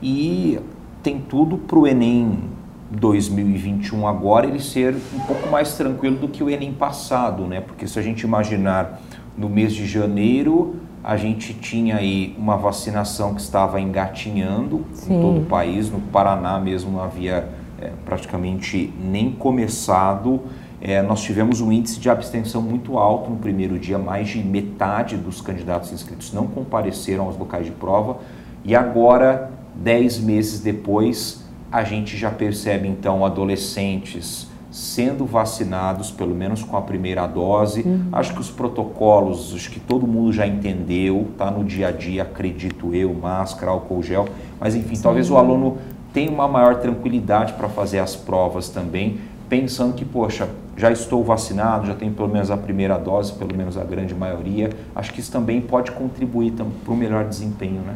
E 0.00 0.60
tem 1.02 1.18
tudo 1.18 1.58
para 1.58 1.80
o 1.80 1.84
Enem 1.84 2.44
2021 2.92 4.06
agora 4.06 4.46
ele 4.46 4.60
ser 4.60 4.94
um 4.94 5.20
pouco 5.26 5.48
mais 5.50 5.74
tranquilo 5.74 6.16
do 6.16 6.28
que 6.28 6.44
o 6.44 6.48
Enem 6.48 6.72
passado, 6.72 7.42
né? 7.42 7.60
Porque 7.60 7.88
se 7.88 7.98
a 7.98 8.02
gente 8.02 8.22
imaginar 8.22 9.00
no 9.36 9.48
mês 9.48 9.72
de 9.72 9.84
janeiro 9.84 10.76
a 11.02 11.16
gente 11.16 11.54
tinha 11.54 11.96
aí 11.96 12.34
uma 12.38 12.56
vacinação 12.56 13.34
que 13.34 13.40
estava 13.40 13.80
engatinhando 13.80 14.84
Sim. 14.92 15.16
em 15.16 15.20
todo 15.20 15.40
o 15.40 15.44
país. 15.46 15.90
No 15.90 16.00
Paraná 16.00 16.58
mesmo 16.60 16.92
não 16.92 17.02
havia 17.02 17.48
é, 17.80 17.90
praticamente 18.04 18.92
nem 19.02 19.32
começado. 19.32 20.40
É, 20.80 21.00
nós 21.02 21.22
tivemos 21.22 21.60
um 21.60 21.72
índice 21.72 21.98
de 21.98 22.08
abstenção 22.10 22.60
muito 22.60 22.98
alto 22.98 23.30
no 23.30 23.36
primeiro 23.36 23.78
dia, 23.78 23.98
mais 23.98 24.28
de 24.28 24.38
metade 24.42 25.16
dos 25.16 25.40
candidatos 25.40 25.92
inscritos 25.92 26.32
não 26.32 26.46
compareceram 26.46 27.24
aos 27.24 27.36
locais 27.36 27.66
de 27.66 27.72
prova. 27.72 28.18
E 28.64 28.74
agora, 28.74 29.50
dez 29.74 30.18
meses 30.18 30.60
depois, 30.60 31.44
a 31.72 31.82
gente 31.82 32.16
já 32.16 32.30
percebe 32.30 32.88
então 32.88 33.24
adolescentes 33.24 34.49
sendo 34.70 35.26
vacinados, 35.26 36.10
pelo 36.10 36.34
menos 36.34 36.62
com 36.62 36.76
a 36.76 36.82
primeira 36.82 37.26
dose. 37.26 37.82
Uhum. 37.82 38.08
Acho 38.12 38.34
que 38.34 38.40
os 38.40 38.50
protocolos, 38.50 39.52
acho 39.54 39.70
que 39.70 39.80
todo 39.80 40.06
mundo 40.06 40.32
já 40.32 40.46
entendeu, 40.46 41.26
tá 41.36 41.50
no 41.50 41.64
dia 41.64 41.88
a 41.88 41.90
dia, 41.90 42.22
acredito 42.22 42.94
eu, 42.94 43.12
máscara, 43.12 43.72
álcool 43.72 44.02
gel. 44.02 44.26
Mas 44.60 44.74
enfim, 44.74 44.94
Sim. 44.94 45.02
talvez 45.02 45.30
o 45.30 45.36
aluno 45.36 45.78
tenha 46.12 46.30
uma 46.30 46.46
maior 46.46 46.76
tranquilidade 46.76 47.52
para 47.54 47.68
fazer 47.68 47.98
as 47.98 48.14
provas 48.14 48.68
também, 48.68 49.18
pensando 49.48 49.94
que, 49.94 50.04
poxa, 50.04 50.48
já 50.76 50.90
estou 50.90 51.22
vacinado, 51.24 51.86
já 51.86 51.94
tenho 51.94 52.12
pelo 52.12 52.28
menos 52.28 52.50
a 52.50 52.56
primeira 52.56 52.96
dose, 52.96 53.32
pelo 53.32 53.56
menos 53.56 53.76
a 53.76 53.84
grande 53.84 54.14
maioria. 54.14 54.70
Acho 54.94 55.12
que 55.12 55.20
isso 55.20 55.32
também 55.32 55.60
pode 55.60 55.90
contribuir 55.90 56.52
para 56.52 56.94
o 56.94 56.96
melhor 56.96 57.24
desempenho, 57.24 57.80
né? 57.82 57.94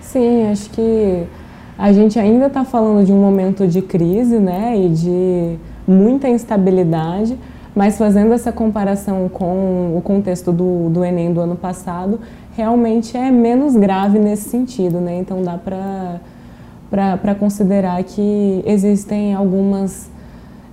Sim, 0.00 0.50
acho 0.50 0.68
que 0.70 1.26
a 1.78 1.90
gente 1.92 2.18
ainda 2.18 2.46
está 2.46 2.64
falando 2.64 3.04
de 3.04 3.12
um 3.12 3.20
momento 3.20 3.66
de 3.66 3.80
crise, 3.80 4.38
né, 4.38 4.76
e 4.76 4.88
de 4.90 5.58
muita 5.86 6.28
instabilidade, 6.28 7.38
mas 7.74 7.96
fazendo 7.96 8.32
essa 8.32 8.52
comparação 8.52 9.28
com 9.28 9.96
o 9.96 10.02
contexto 10.02 10.52
do, 10.52 10.90
do 10.90 11.04
Enem 11.04 11.32
do 11.32 11.40
ano 11.40 11.56
passado, 11.56 12.20
realmente 12.54 13.16
é 13.16 13.30
menos 13.30 13.74
grave 13.76 14.18
nesse 14.18 14.48
sentido, 14.48 15.00
né? 15.00 15.18
Então 15.18 15.42
dá 15.42 15.58
para 15.58 17.34
considerar 17.34 18.02
que 18.04 18.62
existem 18.66 19.34
algumas 19.34 20.10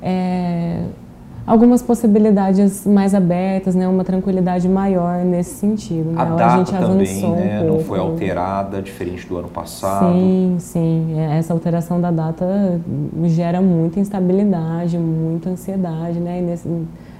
é, 0.01 0.83
algumas 1.49 1.81
possibilidades 1.81 2.85
mais 2.85 3.15
abertas, 3.15 3.73
né, 3.73 3.87
uma 3.87 4.03
tranquilidade 4.03 4.69
maior 4.69 5.25
nesse 5.25 5.55
sentido. 5.55 6.11
Né? 6.11 6.21
A 6.21 6.25
data 6.25 6.45
a 6.45 6.57
gente 6.57 6.71
também 6.71 7.31
né, 7.31 7.61
um 7.63 7.73
não 7.73 7.79
foi 7.79 7.97
alterada, 7.97 8.79
diferente 8.83 9.27
do 9.27 9.35
ano 9.35 9.47
passado. 9.47 10.13
Sim, 10.13 10.57
sim. 10.59 11.19
É, 11.19 11.39
essa 11.39 11.51
alteração 11.51 11.99
da 11.99 12.11
data 12.11 12.79
gera 13.23 13.61
muita 13.61 13.99
instabilidade, 13.99 14.95
muita 14.99 15.49
ansiedade, 15.49 16.19
né? 16.19 16.37
E 16.37 16.41
nesse, 16.43 16.69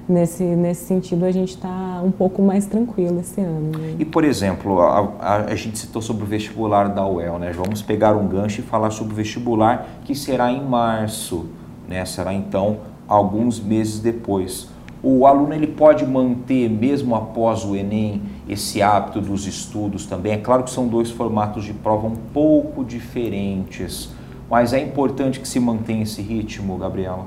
nesse, 0.07 0.43
nesse 0.43 0.85
sentido 0.85 1.25
a 1.25 1.31
gente 1.31 1.55
está 1.55 1.99
um 2.05 2.11
pouco 2.11 2.39
mais 2.43 2.67
tranquilo 2.67 3.21
esse 3.21 3.41
ano. 3.41 3.71
Né? 3.79 3.95
E, 3.97 4.05
por 4.05 4.23
exemplo, 4.23 4.79
a, 4.79 5.11
a, 5.19 5.35
a, 5.45 5.55
gente 5.55 5.79
citou 5.79 6.03
sobre 6.03 6.23
o 6.23 6.27
vestibular 6.27 6.87
da 6.89 7.03
UEL, 7.03 7.39
né? 7.39 7.51
Vamos 7.51 7.81
pegar 7.81 8.15
um 8.15 8.27
gancho 8.27 8.59
e 8.59 8.63
falar 8.63 8.91
sobre 8.91 9.13
o 9.13 9.15
vestibular 9.15 9.87
que 10.05 10.13
será 10.13 10.51
em 10.51 10.63
março, 10.63 11.47
né? 11.87 12.05
Será 12.05 12.31
então 12.31 12.77
alguns 13.09 13.59
meses 13.59 13.99
depois. 13.99 14.69
O 15.01 15.25
aluno 15.25 15.53
ele 15.53 15.67
pode 15.67 16.05
manter, 16.05 16.69
mesmo 16.69 17.15
após 17.15 17.65
o 17.65 17.75
Enem, 17.75 18.21
esse 18.47 18.81
hábito 18.81 19.19
dos 19.19 19.47
estudos 19.47 20.05
também. 20.05 20.33
É 20.33 20.37
claro 20.37 20.63
que 20.63 20.69
são 20.69 20.87
dois 20.87 21.09
formatos 21.09 21.63
de 21.63 21.73
prova 21.73 22.05
um 22.05 22.15
pouco 22.33 22.83
diferentes, 22.83 24.09
mas 24.49 24.73
é 24.73 24.79
importante 24.79 25.39
que 25.39 25.47
se 25.47 25.59
mantenha 25.59 26.03
esse 26.03 26.21
ritmo, 26.21 26.77
Gabriela. 26.77 27.25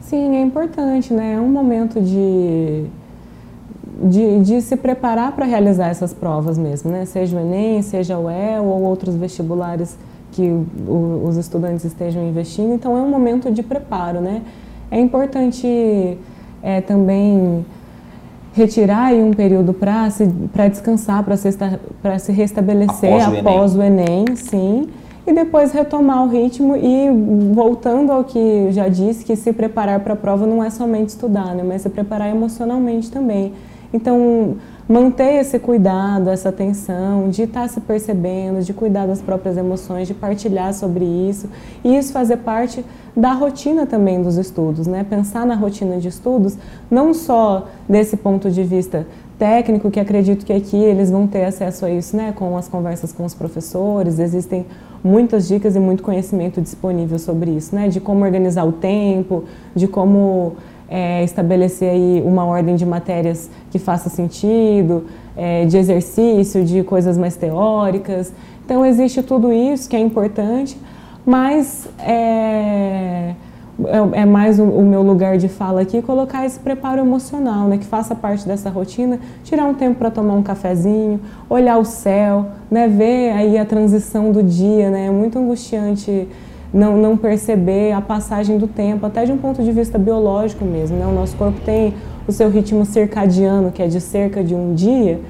Sim, 0.00 0.36
é 0.36 0.42
importante, 0.42 1.12
né? 1.12 1.34
É 1.34 1.40
um 1.40 1.48
momento 1.48 2.00
de, 2.00 2.84
de, 4.02 4.40
de 4.40 4.60
se 4.60 4.76
preparar 4.76 5.32
para 5.32 5.46
realizar 5.46 5.88
essas 5.88 6.12
provas 6.12 6.58
mesmo, 6.58 6.90
né? 6.90 7.04
Seja 7.06 7.36
o 7.36 7.40
Enem, 7.40 7.80
seja 7.80 8.18
o 8.18 8.28
EL 8.30 8.64
ou 8.64 8.82
outros 8.82 9.14
vestibulares 9.14 9.96
que 10.32 10.48
os 11.24 11.36
estudantes 11.36 11.84
estejam 11.84 12.28
investindo. 12.28 12.74
Então 12.74 12.96
é 12.96 13.00
um 13.00 13.08
momento 13.08 13.50
de 13.50 13.62
preparo, 13.62 14.20
né? 14.20 14.42
É 14.90 14.98
importante 14.98 16.18
é, 16.62 16.80
também 16.80 17.64
retirar 18.52 19.12
um 19.14 19.32
período 19.32 19.72
para 19.72 20.10
se, 20.10 20.26
descansar, 20.68 21.22
para 21.22 21.36
se, 21.36 21.50
se 22.18 22.32
restabelecer 22.32 23.22
após, 23.22 23.38
após 23.38 23.76
o, 23.76 23.82
Enem. 23.82 24.04
o 24.04 24.10
Enem, 24.10 24.36
sim. 24.36 24.88
E 25.26 25.32
depois 25.32 25.70
retomar 25.72 26.24
o 26.24 26.28
ritmo 26.28 26.76
e 26.76 27.08
voltando 27.54 28.10
ao 28.10 28.24
que 28.24 28.72
já 28.72 28.88
disse, 28.88 29.24
que 29.24 29.36
se 29.36 29.52
preparar 29.52 30.00
para 30.00 30.14
a 30.14 30.16
prova 30.16 30.46
não 30.46 30.64
é 30.64 30.70
somente 30.70 31.10
estudar, 31.10 31.54
né, 31.54 31.62
mas 31.64 31.82
se 31.82 31.88
preparar 31.88 32.30
emocionalmente 32.30 33.10
também. 33.10 33.52
Então, 33.92 34.56
manter 34.90 35.40
esse 35.40 35.56
cuidado, 35.60 36.30
essa 36.30 36.48
atenção, 36.48 37.28
de 37.30 37.44
estar 37.44 37.62
tá 37.62 37.68
se 37.68 37.80
percebendo, 37.80 38.60
de 38.60 38.74
cuidar 38.74 39.06
das 39.06 39.22
próprias 39.22 39.56
emoções, 39.56 40.08
de 40.08 40.14
partilhar 40.14 40.74
sobre 40.74 41.04
isso, 41.04 41.48
e 41.84 41.96
isso 41.96 42.12
fazer 42.12 42.38
parte 42.38 42.84
da 43.16 43.32
rotina 43.32 43.86
também 43.86 44.20
dos 44.20 44.36
estudos, 44.36 44.88
né? 44.88 45.06
Pensar 45.08 45.46
na 45.46 45.54
rotina 45.54 45.98
de 45.98 46.08
estudos, 46.08 46.58
não 46.90 47.14
só 47.14 47.68
desse 47.88 48.16
ponto 48.16 48.50
de 48.50 48.64
vista 48.64 49.06
técnico, 49.38 49.92
que 49.92 50.00
acredito 50.00 50.44
que 50.44 50.52
aqui 50.52 50.76
eles 50.76 51.08
vão 51.08 51.24
ter 51.28 51.44
acesso 51.44 51.86
a 51.86 51.90
isso, 51.90 52.16
né? 52.16 52.32
Com 52.34 52.56
as 52.56 52.66
conversas 52.66 53.12
com 53.12 53.24
os 53.24 53.32
professores, 53.32 54.18
existem 54.18 54.66
muitas 55.04 55.46
dicas 55.46 55.76
e 55.76 55.78
muito 55.78 56.02
conhecimento 56.02 56.60
disponível 56.60 57.18
sobre 57.18 57.52
isso, 57.52 57.76
né? 57.76 57.86
De 57.86 58.00
como 58.00 58.24
organizar 58.24 58.64
o 58.64 58.72
tempo, 58.72 59.44
de 59.72 59.86
como 59.86 60.56
é, 60.90 61.22
estabelecer 61.22 61.88
aí 61.88 62.22
uma 62.26 62.44
ordem 62.44 62.74
de 62.74 62.84
matérias 62.84 63.48
que 63.70 63.78
faça 63.78 64.10
sentido, 64.10 65.06
é, 65.36 65.64
de 65.64 65.78
exercício, 65.78 66.64
de 66.64 66.82
coisas 66.82 67.16
mais 67.16 67.36
teóricas. 67.36 68.32
Então 68.64 68.84
existe 68.84 69.22
tudo 69.22 69.52
isso 69.52 69.88
que 69.88 69.94
é 69.94 70.00
importante, 70.00 70.76
mas 71.24 71.88
é, 72.00 73.34
é, 73.84 74.20
é 74.20 74.26
mais 74.26 74.58
o, 74.58 74.64
o, 74.64 74.82
meu 74.82 75.02
lugar 75.02 75.38
de 75.38 75.48
fala 75.48 75.80
aqui 75.80 76.02
colocar 76.02 76.44
esse 76.44 76.58
preparo 76.58 77.00
emocional, 77.00 77.68
né, 77.68 77.78
que 77.78 77.84
faça 77.84 78.14
parte 78.14 78.46
dessa 78.46 78.68
rotina, 78.68 79.18
tirar 79.44 79.64
um 79.64 79.74
tempo 79.74 79.98
para 79.98 80.10
tomar 80.10 80.34
um 80.34 80.42
cafezinho, 80.42 81.20
olhar 81.48 81.78
o 81.78 81.84
céu, 81.84 82.46
né, 82.70 82.88
ver 82.88 83.32
aí 83.32 83.58
a 83.58 83.64
transição 83.64 84.32
do 84.32 84.42
dia, 84.42 84.90
né, 84.90 85.06
é 85.06 85.10
muito 85.10 85.38
angustiante 85.38 86.28
não, 86.72 86.96
não 86.96 87.16
perceber 87.16 87.92
a 87.92 88.00
passagem 88.00 88.58
do 88.58 88.66
tempo, 88.66 89.04
até 89.06 89.24
de 89.24 89.32
um 89.32 89.38
ponto 89.38 89.62
de 89.62 89.72
vista 89.72 89.98
biológico 89.98 90.64
mesmo. 90.64 90.96
Né? 90.96 91.06
O 91.06 91.12
nosso 91.12 91.36
corpo 91.36 91.60
tem 91.64 91.94
o 92.26 92.32
seu 92.32 92.48
ritmo 92.48 92.84
circadiano, 92.84 93.72
que 93.72 93.82
é 93.82 93.88
de 93.88 94.00
cerca 94.00 94.42
de 94.42 94.54
um 94.54 94.74
dia, 94.74 95.20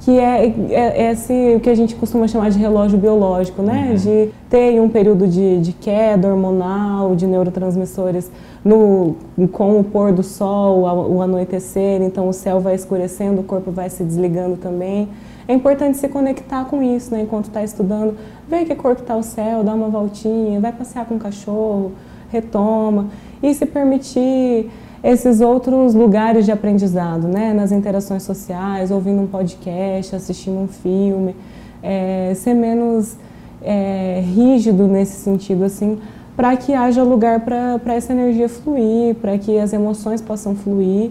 que 0.00 0.18
é, 0.18 0.46
é, 0.70 1.06
é 1.06 1.12
esse 1.12 1.54
o 1.56 1.60
que 1.60 1.68
a 1.68 1.74
gente 1.74 1.96
costuma 1.96 2.28
chamar 2.28 2.50
de 2.50 2.58
relógio 2.58 2.96
biológico, 2.96 3.60
né? 3.60 3.88
Uhum. 3.90 3.96
De 3.96 4.30
ter 4.48 4.80
um 4.80 4.88
período 4.88 5.26
de, 5.26 5.60
de 5.60 5.72
queda 5.72 6.28
hormonal, 6.28 7.16
de 7.16 7.26
neurotransmissores 7.26 8.30
no, 8.64 9.16
com 9.50 9.80
o 9.80 9.84
pôr 9.84 10.12
do 10.12 10.22
sol, 10.22 10.82
o 11.10 11.20
anoitecer, 11.20 12.00
então 12.02 12.28
o 12.28 12.32
céu 12.32 12.60
vai 12.60 12.76
escurecendo, 12.76 13.40
o 13.40 13.44
corpo 13.44 13.72
vai 13.72 13.90
se 13.90 14.04
desligando 14.04 14.56
também. 14.56 15.08
É 15.48 15.54
importante 15.54 15.96
se 15.96 16.08
conectar 16.08 16.64
com 16.64 16.82
isso, 16.82 17.14
né? 17.14 17.22
Enquanto 17.22 17.46
está 17.46 17.62
estudando, 17.62 18.16
ver 18.48 18.64
que 18.64 18.74
cor 18.74 18.96
que 18.96 19.02
está 19.02 19.16
o 19.16 19.22
céu, 19.22 19.62
dá 19.62 19.74
uma 19.74 19.88
voltinha, 19.88 20.60
vai 20.60 20.72
passear 20.72 21.06
com 21.06 21.14
o 21.14 21.18
cachorro, 21.18 21.92
retoma 22.30 23.06
e 23.42 23.54
se 23.54 23.64
permitir 23.64 24.70
esses 25.04 25.40
outros 25.40 25.94
lugares 25.94 26.44
de 26.44 26.50
aprendizado, 26.50 27.28
né? 27.28 27.52
Nas 27.52 27.70
interações 27.70 28.24
sociais, 28.24 28.90
ouvindo 28.90 29.22
um 29.22 29.26
podcast, 29.26 30.16
assistindo 30.16 30.58
um 30.58 30.66
filme, 30.66 31.36
é, 31.80 32.32
ser 32.34 32.54
menos 32.54 33.16
é, 33.62 34.20
rígido 34.24 34.88
nesse 34.88 35.16
sentido, 35.20 35.64
assim, 35.64 35.98
para 36.36 36.56
que 36.56 36.74
haja 36.74 37.02
lugar 37.02 37.40
para 37.40 37.94
essa 37.94 38.12
energia 38.12 38.48
fluir, 38.48 39.14
para 39.14 39.38
que 39.38 39.58
as 39.58 39.72
emoções 39.72 40.20
possam 40.20 40.54
fluir 40.54 41.10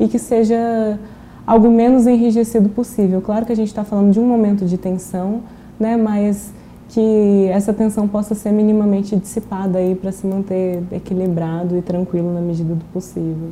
e 0.00 0.08
que 0.08 0.18
seja 0.18 0.98
algo 1.46 1.70
menos 1.70 2.06
enrijecido 2.06 2.68
possível. 2.68 3.20
Claro 3.20 3.44
que 3.44 3.52
a 3.52 3.56
gente 3.56 3.68
está 3.68 3.84
falando 3.84 4.12
de 4.12 4.20
um 4.20 4.26
momento 4.26 4.64
de 4.64 4.78
tensão, 4.78 5.40
né, 5.78 5.96
mas 5.96 6.52
que 6.88 7.48
essa 7.50 7.72
tensão 7.72 8.06
possa 8.06 8.34
ser 8.34 8.52
minimamente 8.52 9.16
dissipada 9.16 9.78
aí 9.78 9.94
para 9.94 10.12
se 10.12 10.26
manter 10.26 10.82
equilibrado 10.92 11.76
e 11.76 11.82
tranquilo 11.82 12.32
na 12.32 12.40
medida 12.40 12.74
do 12.74 12.84
possível. 12.86 13.48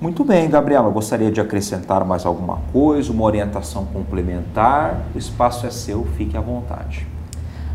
Muito 0.00 0.24
bem, 0.24 0.48
Gabriela. 0.48 0.88
Gostaria 0.90 1.30
de 1.30 1.40
acrescentar 1.40 2.04
mais 2.04 2.24
alguma 2.24 2.60
coisa, 2.72 3.12
uma 3.12 3.24
orientação 3.24 3.84
complementar? 3.86 5.02
O 5.14 5.18
espaço 5.18 5.66
é 5.66 5.70
seu, 5.70 6.04
fique 6.16 6.36
à 6.36 6.40
vontade. 6.40 7.04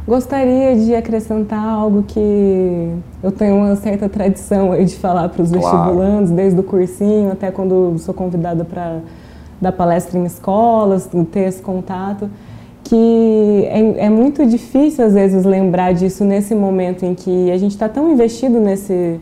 Gostaria 0.07 0.75
de 0.75 0.95
acrescentar 0.95 1.63
algo 1.63 2.03
que 2.03 2.89
eu 3.21 3.31
tenho 3.31 3.57
uma 3.57 3.75
certa 3.75 4.09
tradição 4.09 4.71
aí 4.71 4.85
de 4.85 4.95
falar 4.95 5.29
para 5.29 5.41
os 5.41 5.51
claro. 5.51 5.77
vestibulandos, 5.77 6.31
desde 6.31 6.59
o 6.59 6.63
cursinho 6.63 7.31
até 7.31 7.51
quando 7.51 7.97
sou 7.99 8.13
convidada 8.13 8.65
para 8.65 8.99
dar 9.63 9.71
palestra 9.71 10.19
em 10.19 10.25
escolas, 10.25 11.09
ter 11.31 11.47
esse 11.47 11.61
contato, 11.61 12.29
que 12.83 13.65
é, 13.69 14.05
é, 14.05 14.09
muito 14.09 14.45
difícil 14.45 15.05
às 15.05 15.13
vezes 15.13 15.45
lembrar 15.45 15.93
disso 15.93 16.23
nesse 16.23 16.53
momento 16.53 17.03
em 17.03 17.15
que 17.15 17.49
a 17.49 17.57
gente 17.57 17.71
está 17.71 17.87
tão 17.87 18.11
investido 18.11 18.59
nesse, 18.59 19.19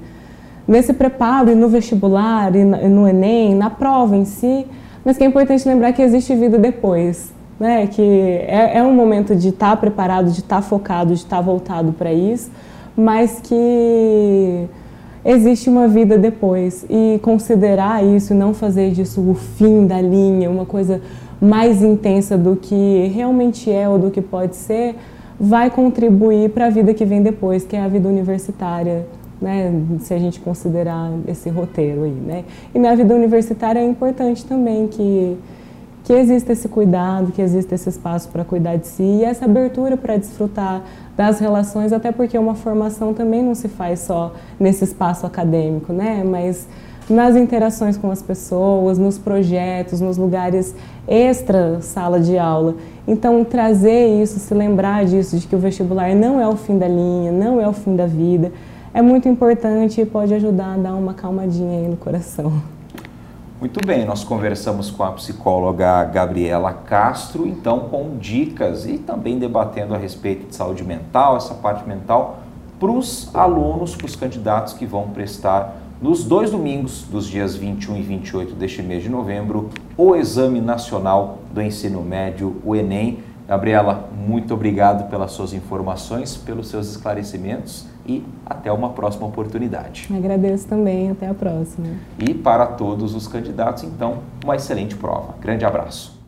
nesse 0.68 0.92
preparo 0.94 1.52
e 1.52 1.56
no 1.56 1.70
vestibular 1.70 2.54
e 2.56 2.64
no 2.64 3.08
Enem, 3.08 3.56
na 3.56 3.70
prova 3.70 4.18
em 4.18 4.26
si, 4.26 4.66
mas 5.06 5.18
que 5.18 5.24
é 5.24 5.28
importante 5.28 5.68
lembrar 5.68 5.94
que 5.94 6.02
existe 6.02 6.36
vida 6.36 6.58
depois. 6.58 7.40
Né, 7.60 7.86
que 7.86 8.02
é, 8.02 8.80
é 8.80 8.84
um 8.84 8.92
momento 8.92 9.36
de 9.36 9.50
estar 9.50 9.70
tá 9.70 9.78
preparado, 9.78 10.32
de 10.32 10.40
estar 10.40 10.56
tá 10.56 10.62
focado, 10.64 11.14
de 11.14 11.20
estar 11.20 11.36
tá 11.36 11.42
voltado 11.44 11.94
para 11.94 12.12
isso, 12.12 12.50
mas 12.98 13.40
que 13.40 14.68
existe 15.24 15.70
uma 15.70 15.88
vida 15.88 16.18
depois 16.18 16.86
e 16.90 17.20
considerar 17.22 18.04
isso 18.04 18.34
não 18.34 18.54
fazer 18.54 18.92
disso 18.92 19.22
o 19.22 19.34
fim 19.34 19.86
da 19.86 20.02
linha, 20.02 20.50
uma 20.50 20.66
coisa 20.66 21.02
mais 21.42 21.82
intensa 21.82 22.38
do 22.38 22.56
que 22.56 23.12
realmente 23.14 23.72
é 23.72 23.88
ou 23.88 23.98
do 23.98 24.12
que 24.12 24.22
pode 24.22 24.56
ser, 24.56 24.96
vai 25.40 25.70
contribuir 25.72 26.50
para 26.52 26.68
a 26.68 26.70
vida 26.70 26.94
que 26.94 27.04
vem 27.04 27.22
depois, 27.22 27.64
que 27.64 27.76
é 27.76 27.82
a 27.82 27.88
vida 27.88 28.08
universitária, 28.08 29.08
né, 29.42 29.74
se 30.00 30.14
a 30.14 30.20
gente 30.20 30.40
considerar 30.40 31.12
esse 31.28 31.50
roteiro 31.50 32.04
aí, 32.04 32.12
né? 32.12 32.44
E 32.76 32.78
na 32.78 32.94
vida 32.94 33.16
universitária 33.16 33.80
é 33.80 33.84
importante 33.84 34.46
também 34.46 34.88
que 34.88 35.36
que 36.12 36.16
exista 36.16 36.52
esse 36.52 36.68
cuidado, 36.68 37.32
que 37.32 37.42
exista 37.42 37.74
esse 37.74 37.88
espaço 37.88 38.28
para 38.28 38.44
cuidar 38.44 38.76
de 38.76 38.86
si 38.86 39.02
e 39.02 39.24
essa 39.24 39.46
abertura 39.46 39.96
para 39.96 40.18
desfrutar 40.18 40.82
das 41.16 41.40
relações, 41.40 41.94
até 41.94 42.12
porque 42.12 42.38
uma 42.38 42.54
formação 42.54 43.14
também 43.14 43.42
não 43.42 43.56
se 43.56 43.70
faz 43.70 44.02
só 44.02 44.34
nesse 44.60 44.84
espaço 44.84 45.26
acadêmico, 45.26 45.94
né? 45.94 46.22
Mas 46.30 46.68
nas 47.10 47.38
interações 47.38 47.96
com 47.96 48.12
as 48.12 48.22
pessoas, 48.22 48.98
nos 48.98 49.18
projetos, 49.18 50.02
nos 50.02 50.18
lugares 50.18 50.76
extra 51.08 51.80
sala 51.80 52.20
de 52.20 52.38
aula. 52.38 52.76
Então, 53.08 53.46
trazer 53.46 54.22
isso, 54.22 54.38
se 54.38 54.54
lembrar 54.54 55.06
disso, 55.06 55.38
de 55.38 55.48
que 55.48 55.56
o 55.56 55.60
vestibular 55.60 56.14
não 56.14 56.42
é 56.42 56.48
o 56.48 56.58
fim 56.58 56.78
da 56.78 56.90
linha, 56.90 57.32
não 57.32 57.62
é 57.62 57.70
o 57.70 57.74
fim 57.74 57.96
da 57.96 58.06
vida, 58.06 58.52
é 58.94 59.02
muito 59.02 59.30
importante 59.30 60.02
e 60.02 60.06
pode 60.06 60.34
ajudar 60.34 60.74
a 60.74 60.78
dar 60.78 60.94
uma 60.94 61.14
calmadinha 61.14 61.80
aí 61.80 61.88
no 61.88 61.96
coração. 61.96 62.81
Muito 63.62 63.80
bem, 63.86 64.06
nós 64.06 64.24
conversamos 64.24 64.90
com 64.90 65.04
a 65.04 65.12
psicóloga 65.12 66.04
Gabriela 66.06 66.74
Castro, 66.74 67.46
então 67.46 67.82
com 67.82 68.18
dicas 68.18 68.88
e 68.88 68.98
também 68.98 69.38
debatendo 69.38 69.94
a 69.94 70.00
respeito 70.00 70.48
de 70.48 70.56
saúde 70.56 70.84
mental, 70.84 71.38
essa 71.38 71.54
parte 71.54 71.88
mental, 71.88 72.40
para 72.80 72.90
os 72.90 73.30
alunos, 73.36 73.96
para 73.96 74.08
os 74.08 74.16
candidatos 74.16 74.74
que 74.74 74.84
vão 74.84 75.10
prestar 75.10 75.78
nos 76.02 76.24
dois 76.24 76.50
domingos, 76.50 77.04
dos 77.04 77.28
dias 77.28 77.56
21 77.56 77.98
e 77.98 78.02
28 78.02 78.56
deste 78.56 78.82
mês 78.82 79.04
de 79.04 79.10
novembro, 79.10 79.70
o 79.96 80.16
Exame 80.16 80.60
Nacional 80.60 81.38
do 81.54 81.62
Ensino 81.62 82.02
Médio, 82.02 82.60
o 82.66 82.76
Enem. 82.76 83.20
Gabriela, 83.48 84.10
muito 84.26 84.56
obrigado 84.56 85.08
pelas 85.08 85.34
suas 85.34 85.54
informações, 85.54 86.36
pelos 86.36 86.68
seus 86.68 86.90
esclarecimentos 86.90 87.91
e 88.12 88.26
até 88.46 88.72
uma 88.72 88.90
próxima 88.90 89.26
oportunidade. 89.28 90.10
Agradeço 90.16 90.68
também, 90.68 91.10
até 91.10 91.28
a 91.28 91.34
próxima. 91.34 91.88
E 92.20 92.34
para 92.34 92.66
todos 92.66 93.16
os 93.16 93.28
candidatos, 93.28 93.84
então, 93.84 94.20
uma 94.44 94.56
excelente 94.56 94.96
prova. 94.96 95.36
Grande 95.40 95.66
abraço. 95.66 96.21